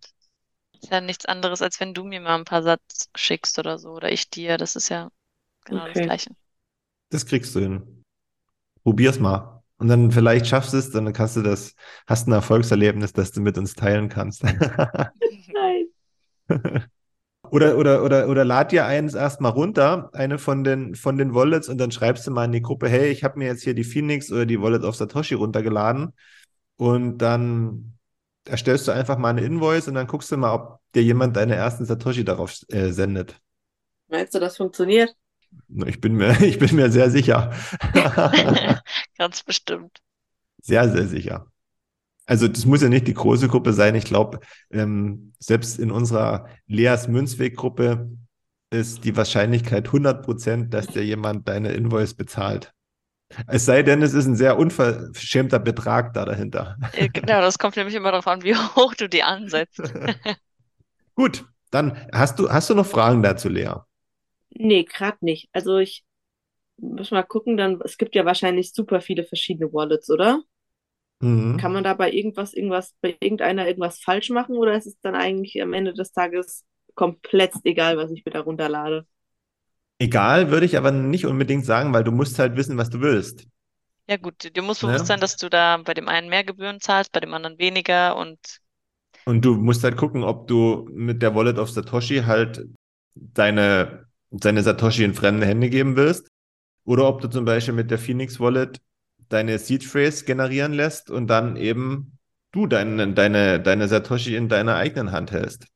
[0.83, 3.91] Ist ja nichts anderes, als wenn du mir mal ein paar Satz schickst oder so,
[3.91, 4.57] oder ich dir.
[4.59, 5.11] Das ist ja
[5.65, 6.07] genau das Okay.
[6.07, 6.31] Gleiche.
[7.11, 8.05] Das kriegst du hin.
[8.85, 9.60] Probier's mal.
[9.81, 11.75] Und dann vielleicht schaffst du es, dann kannst du das,
[12.07, 14.45] hast ein Erfolgserlebnis, das du mit uns teilen kannst.
[15.53, 15.87] Nein.
[17.51, 21.69] Oder, oder, oder, oder lad dir eins erstmal runter, eine von den, von den Wallets,
[21.69, 23.83] und dann schreibst du mal in die Gruppe, hey, ich habe mir jetzt hier die
[23.83, 26.12] Phoenix oder die Wallet of Satoshi runtergeladen.
[26.77, 27.95] Und dann
[28.45, 31.57] erstellst du einfach mal eine Invoice und dann guckst du mal, ob dir jemand deine
[31.57, 33.40] ersten Satoshi darauf äh, sendet.
[34.09, 35.16] Meinst du, das funktioniert?
[35.87, 37.53] Ich bin mir, ich bin mir sehr sicher.
[39.19, 39.99] Ganz bestimmt.
[40.63, 41.47] Sehr, sehr sicher.
[42.27, 43.95] Also das muss ja nicht die große Gruppe sein.
[43.95, 48.09] Ich glaube, ähm, selbst in unserer Leas Münzweg-Gruppe
[48.71, 52.73] ist die Wahrscheinlichkeit 100%, dass dir jemand deine Invoice bezahlt.
[53.47, 56.77] Es sei denn, es ist ein sehr unverschämter Betrag da dahinter.
[57.13, 59.81] Genau, das kommt nämlich immer darauf an, wie hoch du die ansetzt.
[61.15, 63.75] Gut, dann hast du, hast du noch Fragen dazu, Lea?
[64.51, 65.49] Nee, gerade nicht.
[65.53, 66.05] Also ich
[66.79, 70.43] muss mal gucken, dann, es gibt ja wahrscheinlich super viele verschiedene Wallets, oder?
[71.23, 71.57] Mhm.
[71.57, 75.15] Kann man da bei irgendwas, irgendwas, bei irgendeiner irgendwas falsch machen oder ist es dann
[75.15, 79.07] eigentlich am Ende des Tages komplett egal, was ich mir da runterlade?
[80.01, 83.47] Egal, würde ich aber nicht unbedingt sagen, weil du musst halt wissen, was du willst.
[84.09, 84.91] Ja gut, dir muss Ne?
[84.91, 88.15] bewusst sein, dass du da bei dem einen mehr Gebühren zahlst, bei dem anderen weniger
[88.17, 88.61] und
[89.25, 92.67] Und du musst halt gucken, ob du mit der Wallet of Satoshi halt
[93.15, 96.29] deine, deine Satoshi in fremde Hände geben willst.
[96.85, 98.81] Oder ob du zum Beispiel mit der Phoenix Wallet
[99.29, 102.19] deine Seed Phrase generieren lässt und dann eben
[102.53, 105.66] du deine, deine, deine Satoshi in deiner eigenen Hand hältst.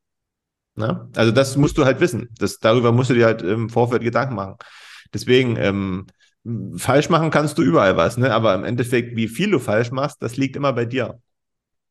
[0.75, 1.09] Na?
[1.15, 2.31] Also das musst du halt wissen.
[2.39, 4.57] Das, darüber musst du dir halt im Vorfeld Gedanken machen.
[5.13, 6.07] Deswegen, ähm,
[6.77, 8.33] falsch machen kannst du überall was, ne?
[8.33, 11.21] Aber im Endeffekt, wie viel du falsch machst, das liegt immer bei dir.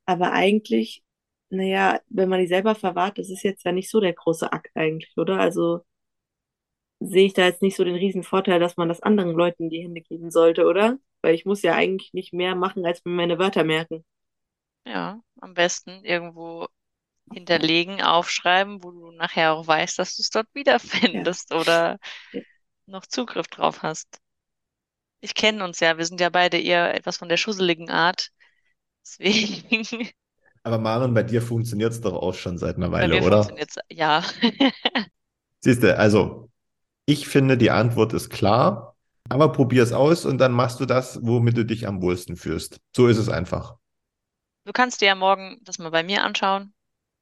[0.06, 1.04] Aber eigentlich,
[1.50, 4.72] naja, wenn man die selber verwahrt, das ist jetzt ja nicht so der große Akt
[4.76, 5.40] eigentlich, oder?
[5.40, 5.86] Also
[7.08, 9.70] sehe ich da jetzt nicht so den riesen Vorteil, dass man das anderen Leuten in
[9.70, 10.98] die Hände geben sollte, oder?
[11.22, 14.06] Weil ich muss ja eigentlich nicht mehr machen, als mir meine Wörter merken.
[14.86, 16.68] ja, am besten irgendwo
[17.34, 22.00] hinterlegen, aufschreiben, wo du nachher auch weißt, dass du es dort wiederfindest oder
[22.32, 22.44] Ja.
[22.88, 24.22] noch Zugriff drauf hast.
[25.22, 28.30] Ich kenne uns ja, wir sind ja beide eher etwas von der schusseligen Art.
[29.06, 30.10] Deswegen,
[30.64, 33.64] Aber Marlon, bei dir funktioniert es doch auch schon seit einer bei Weile, mir oder?
[33.90, 34.24] ja.
[35.62, 36.50] Siehst du, also
[37.06, 38.96] ich finde, die Antwort ist klar,
[39.30, 42.80] aber probier es aus und dann machst du das, womit du dich am wohlsten fühlst.
[42.96, 43.78] So ist es einfach.
[44.66, 46.74] Du kannst dir ja morgen das mal bei mir anschauen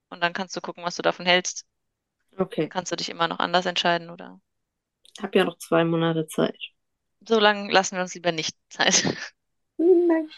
[0.10, 1.66] und dann kannst du gucken, was du davon hältst.
[2.38, 4.40] Okay, Kannst du dich immer noch anders entscheiden oder
[5.22, 6.58] hab ja noch zwei Monate Zeit.
[7.28, 9.06] so lange lassen wir uns lieber nicht Zeit.
[9.78, 10.30] Nein.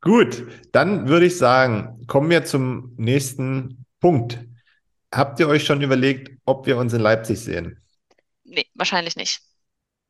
[0.00, 4.38] Gut, dann würde ich sagen, kommen wir zum nächsten Punkt.
[5.14, 7.83] Habt ihr euch schon überlegt, ob wir uns in Leipzig sehen?
[8.44, 9.40] Nee, wahrscheinlich nicht.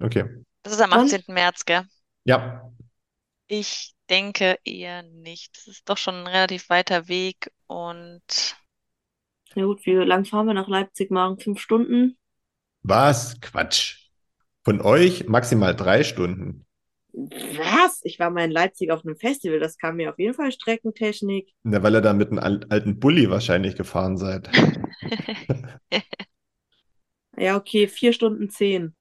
[0.02, 0.24] Okay.
[0.62, 1.06] Das ist am Und?
[1.06, 1.32] 18.
[1.32, 1.86] März, gell?
[2.24, 2.70] Ja,
[3.46, 5.56] Ich denke eher nicht.
[5.56, 8.22] Das ist doch schon ein relativ weiter Weg und
[9.56, 11.40] Na gut, wie lang fahren wir nach Leipzig morgen?
[11.40, 12.18] Fünf Stunden?
[12.82, 13.40] was?
[13.40, 14.10] Quatsch.
[14.64, 16.64] Von euch maximal drei Stunden.
[17.12, 18.00] Was?
[18.02, 21.52] Ich war mal in Leipzig auf einem Festival, das kam mir auf jeden Fall Streckentechnik.
[21.62, 24.48] Na, weil ihr da mit einem al- alten Bulli wahrscheinlich gefahren seid.
[27.36, 28.94] Ja, okay, vier Stunden zehn.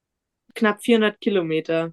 [0.54, 1.92] Knapp 400 Kilometer.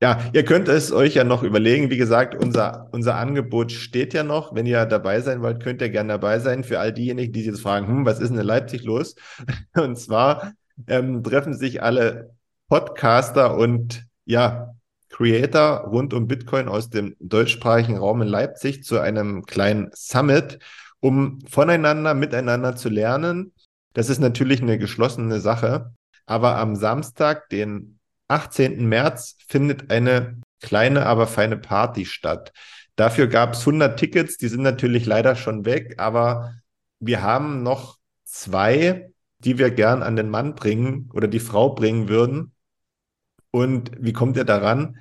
[0.00, 1.90] Ja, ihr könnt es euch ja noch überlegen.
[1.90, 4.54] Wie gesagt, unser, unser Angebot steht ja noch.
[4.54, 6.62] Wenn ihr dabei sein wollt, könnt ihr gerne dabei sein.
[6.62, 9.14] Für all diejenigen, die sich jetzt fragen, hm, was ist denn in Leipzig los?
[9.74, 10.52] Und zwar
[10.86, 12.34] ähm, treffen sich alle
[12.68, 14.74] Podcaster und ja,
[15.08, 20.58] Creator rund um Bitcoin aus dem deutschsprachigen Raum in Leipzig zu einem kleinen Summit,
[21.00, 23.53] um voneinander, miteinander zu lernen.
[23.94, 25.94] Das ist natürlich eine geschlossene Sache.
[26.26, 28.86] Aber am Samstag, den 18.
[28.86, 32.52] März findet eine kleine, aber feine Party statt.
[32.96, 36.54] Dafür gab es 100 Tickets, die sind natürlich leider schon weg, aber
[37.00, 42.08] wir haben noch zwei, die wir gern an den Mann bringen oder die Frau bringen
[42.08, 42.52] würden.
[43.50, 44.98] Und wie kommt ihr daran?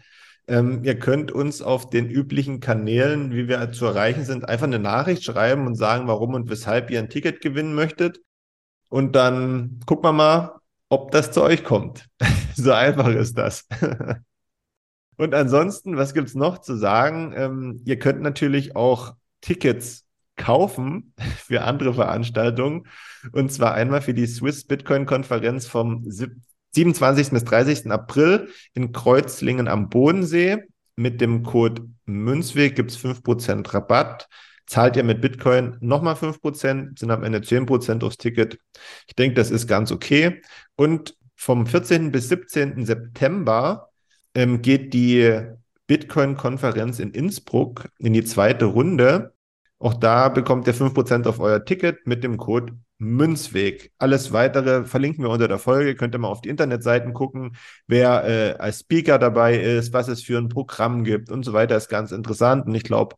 [0.48, 4.80] Ähm, ihr könnt uns auf den üblichen Kanälen, wie wir zu erreichen sind, einfach eine
[4.80, 8.20] Nachricht schreiben und sagen, warum und weshalb ihr ein Ticket gewinnen möchtet.
[8.94, 12.08] Und dann gucken wir mal, ob das zu euch kommt.
[12.56, 13.68] so einfach ist das.
[15.18, 17.34] Und ansonsten, was gibt's noch zu sagen?
[17.36, 22.86] Ähm, ihr könnt natürlich auch Tickets kaufen für andere Veranstaltungen.
[23.32, 26.06] Und zwar einmal für die Swiss Bitcoin Konferenz vom
[26.76, 27.32] 27.
[27.32, 27.90] bis 30.
[27.90, 30.68] April in Kreuzlingen am Bodensee.
[30.96, 34.30] Mit dem Code Münzweg gibt's 5% Rabatt.
[34.66, 38.60] Zahlt ihr mit Bitcoin nochmal 5%, sind am Ende 10% aufs Ticket.
[39.08, 40.42] Ich denke, das ist ganz okay.
[40.76, 42.12] Und vom 14.
[42.12, 42.86] bis 17.
[42.86, 43.90] September
[44.34, 45.42] ähm, geht die
[45.88, 49.34] Bitcoin-Konferenz in Innsbruck in die zweite Runde.
[49.80, 53.92] Auch da bekommt ihr 5% auf euer Ticket mit dem Code Münzweg.
[53.98, 55.96] Alles weitere verlinken wir unter der Folge.
[55.96, 57.58] Könnt ihr mal auf die Internetseiten gucken,
[57.88, 61.76] wer äh, als Speaker dabei ist, was es für ein Programm gibt und so weiter.
[61.76, 62.66] Ist ganz interessant.
[62.66, 63.18] Und ich glaube,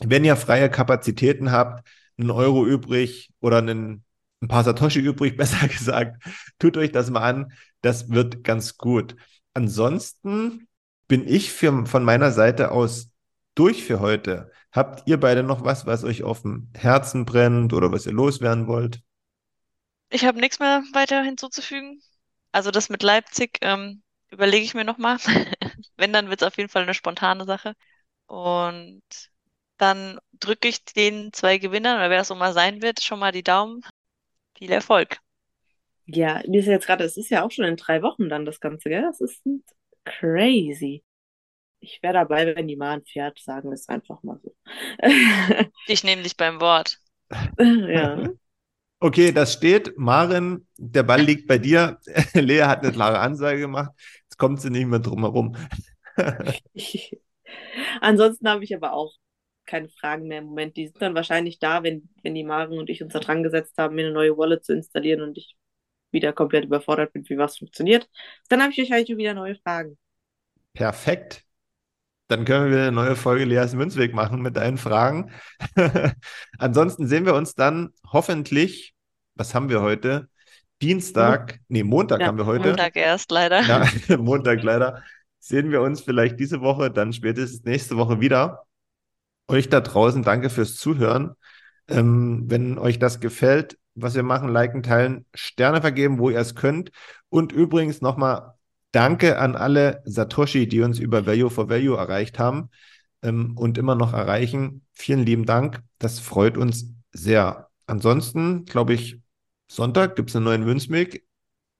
[0.00, 1.86] wenn ihr freie Kapazitäten habt,
[2.18, 4.04] einen Euro übrig oder einen,
[4.40, 6.22] ein paar Satoshi übrig, besser gesagt,
[6.58, 7.52] tut euch das mal an.
[7.80, 9.16] Das wird ganz gut.
[9.54, 10.68] Ansonsten
[11.08, 13.10] bin ich für, von meiner Seite aus
[13.54, 14.50] durch für heute.
[14.72, 18.66] Habt ihr beide noch was, was euch auf dem Herzen brennt oder was ihr loswerden
[18.66, 19.02] wollt?
[20.14, 22.00] ich habe nichts mehr weiter hinzuzufügen.
[22.52, 25.18] Also das mit Leipzig ähm, überlege ich mir nochmal.
[25.96, 27.74] Wenn, dann wird es auf jeden Fall eine spontane Sache.
[28.26, 29.02] Und
[29.78, 33.32] dann drücke ich den zwei Gewinnern, oder wer das auch mal sein wird, schon mal
[33.32, 33.82] die Daumen.
[34.56, 35.18] Viel Erfolg.
[36.06, 38.60] Ja, mir ist jetzt gerade, es ist ja auch schon in drei Wochen dann das
[38.60, 39.02] Ganze, gell?
[39.02, 39.42] Das ist
[40.04, 41.02] crazy.
[41.80, 44.54] Ich wäre dabei, wenn die Mahn fährt, sagen wir es einfach mal so.
[45.86, 46.98] ich nehme dich beim Wort.
[47.58, 48.28] ja.
[49.00, 49.98] Okay, das steht.
[49.98, 51.98] Maren, der Ball liegt bei dir.
[52.32, 53.90] Lea hat eine klare Ansage gemacht.
[54.22, 55.56] Jetzt kommt sie nicht mehr drum herum.
[58.00, 59.12] Ansonsten habe ich aber auch
[59.66, 60.76] keine Fragen mehr im Moment.
[60.76, 63.74] Die sind dann wahrscheinlich da, wenn, wenn die Maren und ich uns da dran gesetzt
[63.78, 65.56] haben, mir eine neue Wallet zu installieren und ich
[66.10, 68.08] wieder komplett überfordert bin, wie was funktioniert.
[68.48, 69.98] Dann habe ich wahrscheinlich wieder neue Fragen.
[70.72, 71.42] Perfekt.
[72.28, 75.30] Dann können wir wieder eine neue Folge Leas Münzweg machen mit deinen Fragen.
[76.58, 78.94] Ansonsten sehen wir uns dann hoffentlich,
[79.34, 80.28] was haben wir heute?
[80.80, 82.68] Dienstag, nee, Montag ja, haben wir heute.
[82.68, 83.62] Montag erst, leider.
[83.62, 83.86] Ja,
[84.18, 85.02] Montag leider.
[85.38, 88.64] Sehen wir uns vielleicht diese Woche, dann spätestens nächste Woche wieder.
[89.48, 91.34] Euch da draußen, danke fürs Zuhören.
[91.88, 96.54] Ähm, wenn euch das gefällt, was wir machen, liken, teilen, Sterne vergeben, wo ihr es
[96.54, 96.90] könnt.
[97.28, 98.54] Und übrigens nochmal
[98.94, 102.70] Danke an alle Satoshi, die uns über Value for Value erreicht haben
[103.22, 104.86] ähm, und immer noch erreichen.
[104.92, 105.82] Vielen lieben Dank.
[105.98, 107.70] Das freut uns sehr.
[107.88, 109.20] Ansonsten, glaube ich,
[109.66, 111.26] Sonntag gibt es einen neuen Münzweg.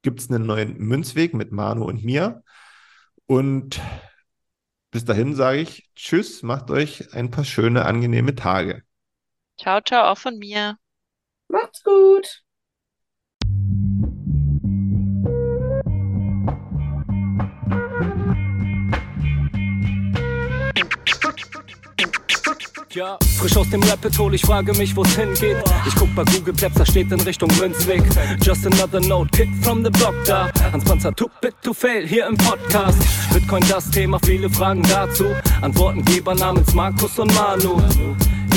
[0.02, 2.42] Gibt es einen neuen Münzweg mit Manu und mir.
[3.26, 3.80] Und
[4.94, 8.82] bis dahin sage ich Tschüss, macht euch ein paar schöne, angenehme Tage.
[9.58, 10.78] Ciao, ciao, auch von mir.
[11.48, 12.44] Macht's gut.
[22.94, 25.56] Frisch aus dem Rapid Hole, ich frage mich, wo's hingeht.
[25.86, 28.04] Ich guck bei Google Maps, da steht in Richtung Münzweg.
[28.40, 30.48] Just another note, Kid from the block da.
[30.72, 32.98] Hans Panzer, too bit to fail, hier im Podcast.
[33.32, 35.24] Bitcoin das Thema, viele Fragen dazu.
[35.60, 37.82] Antwortengeber namens Markus und Manu.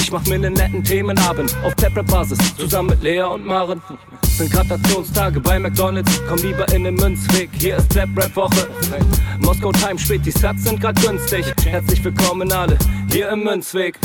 [0.08, 3.82] Ich mach mir einen netten Themenabend auf Tablet-Basis, zusammen mit Lea und Maren.
[4.24, 8.70] Sind Gratationstage bei McDonalds, komm lieber in den Münzweg, hier ist Clap Rap Woche.
[9.40, 11.46] Moskau Time spät, die Sats sind grad günstig.
[11.66, 12.78] Herzlich willkommen alle,
[13.12, 14.00] hier im Münzweg.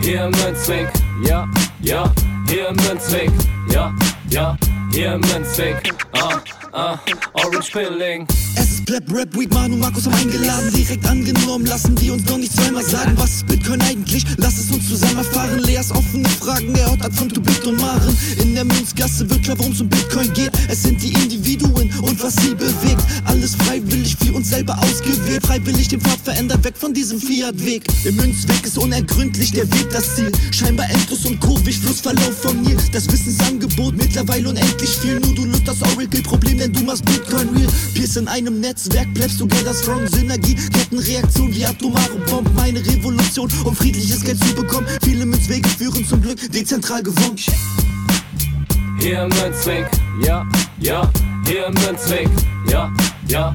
[0.00, 0.88] Hier im Münzweg,
[1.26, 1.48] ja,
[1.80, 2.12] ja,
[2.46, 3.32] hier im Münzweg,
[3.72, 3.92] ja,
[4.30, 4.56] ja,
[4.92, 6.38] hier im Münzweg, ah,
[6.74, 6.98] ah,
[7.34, 8.26] Orange Pilling.
[8.56, 12.36] Es ist Pleb Rap Week, Manu Markus haben eingeladen, direkt angenommen, lassen die uns doch
[12.36, 14.24] nicht zweimal sagen, was ist Bitcoin eigentlich?
[14.36, 18.16] Lass es uns zusammen erfahren, Leas offene Fragen, er haut ab von Tubit und Maren.
[18.40, 20.52] In der Münzgasse wird klar, worum es um Bitcoin geht.
[20.68, 23.02] Es sind die Individuen und was sie bewegt.
[23.24, 27.84] Alles freiwillig für uns selber ausgewählt, freiwillig den Pfad verändert, weg von diesem Fiat-Weg.
[28.04, 32.76] Im Münzweg ist unergründlich der Weg das Ziel, scheinbar endlos und kurvig, Flussverlauf von mir.
[32.92, 37.68] Das Wissensangebot mittlerweile unendlich viel, nur du löst das Oracle-Problem, denn du machst Bitcoin real.
[37.94, 43.74] Pierce in einem Netzwerk, bleibst together strong, Synergie, Kettenreaktion wie atomare Bomben, meine Revolution, um
[43.74, 44.86] friedliches Geld zu bekommen.
[45.02, 47.36] Viele Münzwege führen zum Glück dezentral gewonnen.
[48.98, 49.86] Hier Münzweg,
[50.24, 50.46] ja,
[50.80, 51.10] ja,
[51.46, 52.28] hier Münzweg,
[52.70, 52.90] ja,
[53.28, 53.54] ja,